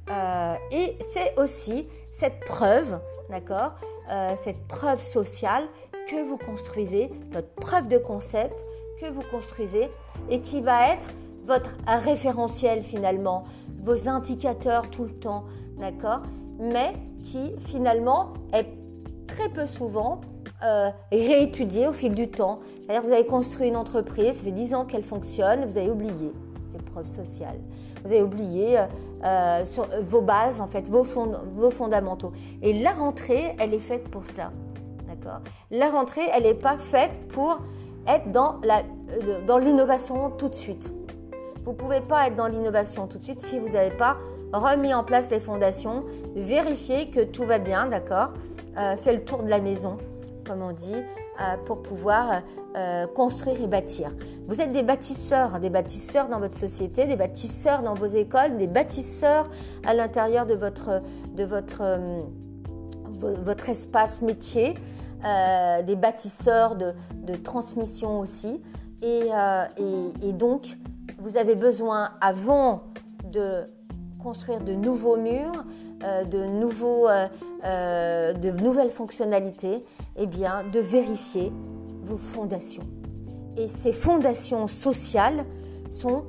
Euh, 0.09 0.55
et 0.71 0.97
c'est 0.99 1.37
aussi 1.39 1.87
cette 2.11 2.39
preuve, 2.41 2.99
d'accord, 3.29 3.73
euh, 4.09 4.35
cette 4.41 4.67
preuve 4.67 5.01
sociale 5.01 5.67
que 6.09 6.27
vous 6.27 6.37
construisez, 6.37 7.11
votre 7.31 7.49
preuve 7.55 7.87
de 7.87 7.97
concept 7.97 8.65
que 8.99 9.05
vous 9.11 9.23
construisez 9.29 9.89
et 10.29 10.41
qui 10.41 10.61
va 10.61 10.93
être 10.93 11.07
votre 11.47 11.71
référentiel 11.87 12.83
finalement, 12.83 13.45
vos 13.83 14.09
indicateurs 14.09 14.89
tout 14.89 15.05
le 15.05 15.13
temps, 15.13 15.45
d'accord 15.79 16.21
Mais 16.59 16.93
qui 17.23 17.53
finalement 17.59 18.33
est 18.53 18.67
très 19.27 19.49
peu 19.49 19.65
souvent 19.65 20.21
euh, 20.63 20.89
réétudié 21.11 21.87
au 21.87 21.93
fil 21.93 22.13
du 22.15 22.29
temps. 22.29 22.59
C'est-à-dire 22.81 23.01
vous 23.07 23.13
avez 23.13 23.25
construit 23.25 23.67
une 23.67 23.77
entreprise, 23.77 24.37
ça 24.37 24.43
fait 24.43 24.51
10 24.51 24.73
ans 24.75 24.85
qu'elle 24.85 25.03
fonctionne, 25.03 25.65
vous 25.65 25.77
avez 25.77 25.89
oublié 25.89 26.33
ces 26.71 26.79
preuves 26.79 27.07
sociales. 27.07 27.59
Vous 28.03 28.11
avez 28.11 28.21
oublié 28.21 28.77
euh, 28.77 28.85
euh, 29.23 29.63
vos 30.03 30.21
bases, 30.21 30.61
en 30.61 30.67
fait, 30.67 30.87
vos, 30.87 31.03
vos 31.03 31.71
fondamentaux. 31.71 32.31
Et 32.61 32.73
la 32.73 32.91
rentrée, 32.91 33.55
elle 33.59 33.73
est 33.73 33.79
faite 33.79 34.09
pour 34.09 34.25
ça. 34.25 34.51
D'accord 35.07 35.41
La 35.71 35.89
rentrée, 35.89 36.21
elle 36.33 36.43
n'est 36.43 36.53
pas 36.53 36.77
faite 36.77 37.27
pour 37.29 37.59
être 38.07 38.31
dans 38.31 39.57
l'innovation 39.57 40.31
tout 40.31 40.47
de 40.49 40.55
suite. 40.55 40.93
Vous 41.67 41.73
ne 41.73 41.77
pouvez 41.77 41.99
pas 41.99 42.27
être 42.27 42.37
dans 42.37 42.47
l'innovation 42.47 43.07
tout 43.07 43.17
de 43.17 43.23
suite 43.25 43.41
si 43.41 43.59
vous 43.59 43.67
n'avez 43.67 43.91
pas 43.91 44.15
remis 44.53 44.93
en 44.93 45.03
place 45.03 45.29
les 45.29 45.41
fondations, 45.41 46.05
vérifier 46.33 47.09
que 47.09 47.19
tout 47.19 47.43
va 47.43 47.59
bien, 47.59 47.87
d'accord 47.87 48.29
euh, 48.77 48.95
Fait 48.95 49.13
le 49.13 49.25
tour 49.25 49.43
de 49.43 49.49
la 49.49 49.59
maison, 49.59 49.97
comme 50.45 50.61
on 50.61 50.71
dit, 50.71 50.93
euh, 50.95 51.57
pour 51.65 51.81
pouvoir 51.81 52.41
euh, 52.77 53.05
construire 53.07 53.59
et 53.59 53.67
bâtir. 53.67 54.13
Vous 54.47 54.61
êtes 54.61 54.71
des 54.71 54.81
bâtisseurs, 54.81 55.59
des 55.59 55.69
bâtisseurs 55.69 56.29
dans 56.29 56.39
votre 56.39 56.55
société, 56.55 57.05
des 57.05 57.17
bâtisseurs 57.17 57.83
dans 57.83 57.95
vos 57.95 58.05
écoles, 58.05 58.55
des 58.55 58.67
bâtisseurs 58.67 59.49
à 59.85 59.93
l'intérieur 59.93 60.45
de 60.45 60.53
votre, 60.53 61.01
de 61.35 61.43
votre, 61.43 61.99
votre 63.09 63.67
espace 63.67 64.21
métier, 64.21 64.73
des 65.85 65.95
bâtisseurs 65.97 66.77
de, 66.77 66.93
de 67.23 67.35
transmission 67.35 68.21
aussi. 68.21 68.61
Et, 69.01 69.31
et 70.23 70.31
donc, 70.31 70.77
vous 71.19 71.37
avez 71.37 71.55
besoin, 71.55 72.11
avant 72.21 72.83
de 73.23 73.67
construire 74.19 74.61
de 74.61 74.73
nouveaux 74.73 75.17
murs, 75.17 75.65
euh, 76.03 76.23
de, 76.25 76.45
nouveaux, 76.45 77.07
euh, 77.07 77.27
euh, 77.63 78.33
de 78.33 78.51
nouvelles 78.51 78.91
fonctionnalités, 78.91 79.83
eh 80.15 80.27
bien, 80.27 80.63
de 80.71 80.79
vérifier 80.79 81.51
vos 82.03 82.17
fondations. 82.17 82.83
Et 83.55 83.67
ces 83.67 83.93
fondations 83.93 84.67
sociales 84.67 85.45
sont 85.89 86.23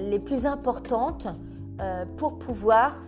les 0.00 0.20
plus 0.20 0.46
importantes 0.46 1.26
pour 2.16 2.38
pouvoir 2.38 3.00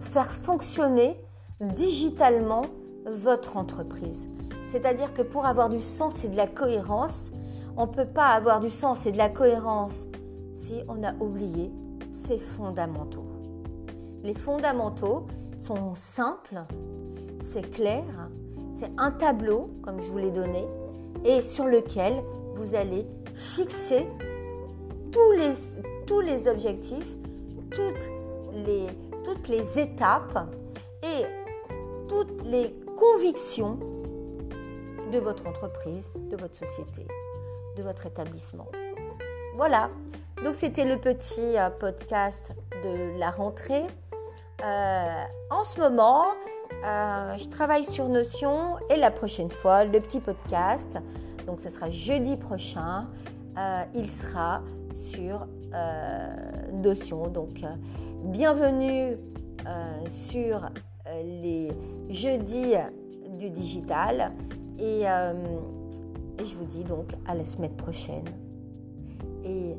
faire 0.00 0.30
fonctionner 0.30 1.16
digitalement 1.60 2.62
votre 3.04 3.56
entreprise. 3.56 4.28
C'est-à-dire 4.68 5.12
que 5.12 5.22
pour 5.22 5.44
avoir 5.44 5.68
du 5.70 5.80
sens 5.80 6.24
et 6.24 6.28
de 6.28 6.36
la 6.36 6.46
cohérence, 6.46 7.32
on 7.76 7.86
ne 7.86 7.92
peut 7.92 8.06
pas 8.06 8.28
avoir 8.28 8.60
du 8.60 8.70
sens 8.70 9.06
et 9.06 9.12
de 9.12 9.18
la 9.18 9.28
cohérence 9.28 10.06
on 10.88 11.02
a 11.02 11.14
oublié 11.14 11.70
ces 12.12 12.38
fondamentaux. 12.38 13.26
Les 14.22 14.34
fondamentaux 14.34 15.26
sont 15.58 15.94
simples, 15.94 16.62
c'est 17.40 17.70
clair, 17.70 18.04
c'est 18.74 18.90
un 18.98 19.10
tableau, 19.10 19.70
comme 19.82 20.00
je 20.00 20.10
vous 20.10 20.18
l'ai 20.18 20.30
donné, 20.30 20.64
et 21.24 21.40
sur 21.40 21.66
lequel 21.66 22.14
vous 22.54 22.74
allez 22.74 23.06
fixer 23.34 24.06
tous 25.10 26.20
les, 26.20 26.48
objectifs, 26.48 27.16
toutes 27.70 29.48
les 29.48 29.78
étapes 29.78 30.54
et 31.02 31.24
toutes 32.08 32.44
les 32.46 32.74
convictions 32.96 33.78
de 35.12 35.18
votre 35.18 35.46
entreprise, 35.46 36.12
de 36.30 36.36
votre 36.36 36.56
société. 36.56 37.06
de 37.76 37.82
votre 37.82 38.06
établissement. 38.06 38.68
Voilà, 39.56 39.90
donc 40.44 40.56
c'était 40.56 40.84
le 40.84 40.96
petit 40.96 41.56
euh, 41.56 41.70
podcast 41.70 42.52
de 42.82 43.18
la 43.18 43.30
rentrée. 43.30 43.84
Euh, 44.64 45.24
en 45.50 45.64
ce 45.64 45.80
moment, 45.80 46.24
euh, 46.84 47.36
je 47.36 47.48
travaille 47.48 47.84
sur 47.84 48.08
Notion 48.08 48.76
et 48.90 48.96
la 48.96 49.10
prochaine 49.10 49.50
fois, 49.50 49.84
le 49.84 50.00
petit 50.00 50.20
podcast, 50.20 50.98
donc 51.46 51.60
ce 51.60 51.70
sera 51.70 51.90
jeudi 51.90 52.36
prochain, 52.36 53.08
il 53.94 54.10
sera 54.10 54.62
sur 54.94 55.46
Notion. 56.72 57.28
Donc 57.28 57.62
bienvenue 58.24 59.18
sur 60.08 60.70
les 61.22 61.70
jeudis 62.08 62.74
du 63.38 63.50
digital 63.50 64.32
et, 64.78 65.02
je 65.02 66.54
vous 66.56 66.64
dis 66.64 66.84
donc 66.84 67.12
à 67.26 67.34
la 67.34 67.44
semaine 67.44 67.76
prochaine. 67.76 68.24
Et 69.44 69.76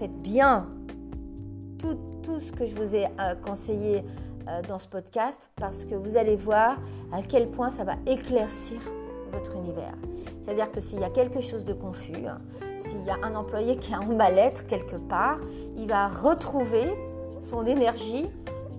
faites 0.00 0.22
bien 0.22 0.66
tout, 1.78 2.40
ce 2.40 2.52
que 2.52 2.64
je 2.64 2.74
vous 2.74 2.94
ai 2.94 3.04
euh, 3.04 3.34
conseillé 3.34 4.02
euh, 4.48 4.62
dans 4.66 4.78
ce 4.78 4.88
podcast 4.88 5.50
parce 5.56 5.84
que 5.84 5.94
vous 5.94 6.16
allez 6.16 6.36
voir 6.36 6.78
à 7.12 7.20
quel 7.22 7.50
point 7.50 7.68
ça 7.68 7.84
va 7.84 7.96
éclaircir 8.06 8.80
votre 9.30 9.56
univers. 9.56 9.92
C'est-à-dire 10.40 10.70
que 10.70 10.80
s'il 10.80 11.00
y 11.00 11.04
a 11.04 11.10
quelque 11.10 11.42
chose 11.42 11.66
de 11.66 11.74
confus, 11.74 12.26
hein, 12.26 12.38
s'il 12.78 13.04
y 13.04 13.10
a 13.10 13.16
un 13.22 13.34
employé 13.34 13.76
qui 13.76 13.92
a 13.92 13.98
un 13.98 14.06
mal-être 14.06 14.66
quelque 14.66 14.96
part, 14.96 15.38
il 15.76 15.86
va 15.86 16.08
retrouver 16.08 16.86
son 17.42 17.66
énergie 17.66 18.26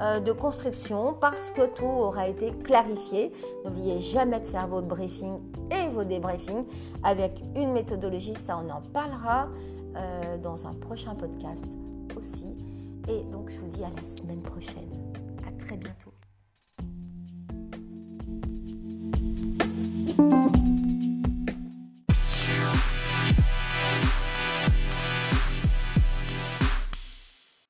euh, 0.02 0.20
de 0.22 0.32
construction 0.32 1.14
parce 1.20 1.52
que 1.52 1.68
tout 1.68 1.86
aura 1.86 2.30
été 2.30 2.50
clarifié. 2.64 3.32
N'oubliez 3.64 4.00
jamais 4.00 4.40
de 4.40 4.48
faire 4.48 4.68
votre 4.68 4.88
briefing 4.88 5.38
et 5.70 5.88
vos 5.90 6.04
débriefings 6.04 6.66
avec 7.04 7.44
une 7.56 7.74
méthodologie, 7.74 8.34
ça 8.36 8.58
on 8.58 8.70
en 8.72 8.82
parlera 8.82 9.50
euh, 9.96 10.38
dans 10.38 10.68
un 10.68 10.74
prochain 10.74 11.16
podcast 11.16 11.68
aussi. 12.18 12.48
Et 13.10 13.24
donc 13.32 13.50
je 13.50 13.60
vous 13.60 13.68
dis 13.68 13.84
à 13.84 13.90
la 13.90 14.04
semaine 14.04 14.42
prochaine. 14.42 14.90
À 15.46 15.52
très 15.52 15.78
bientôt. 15.78 16.14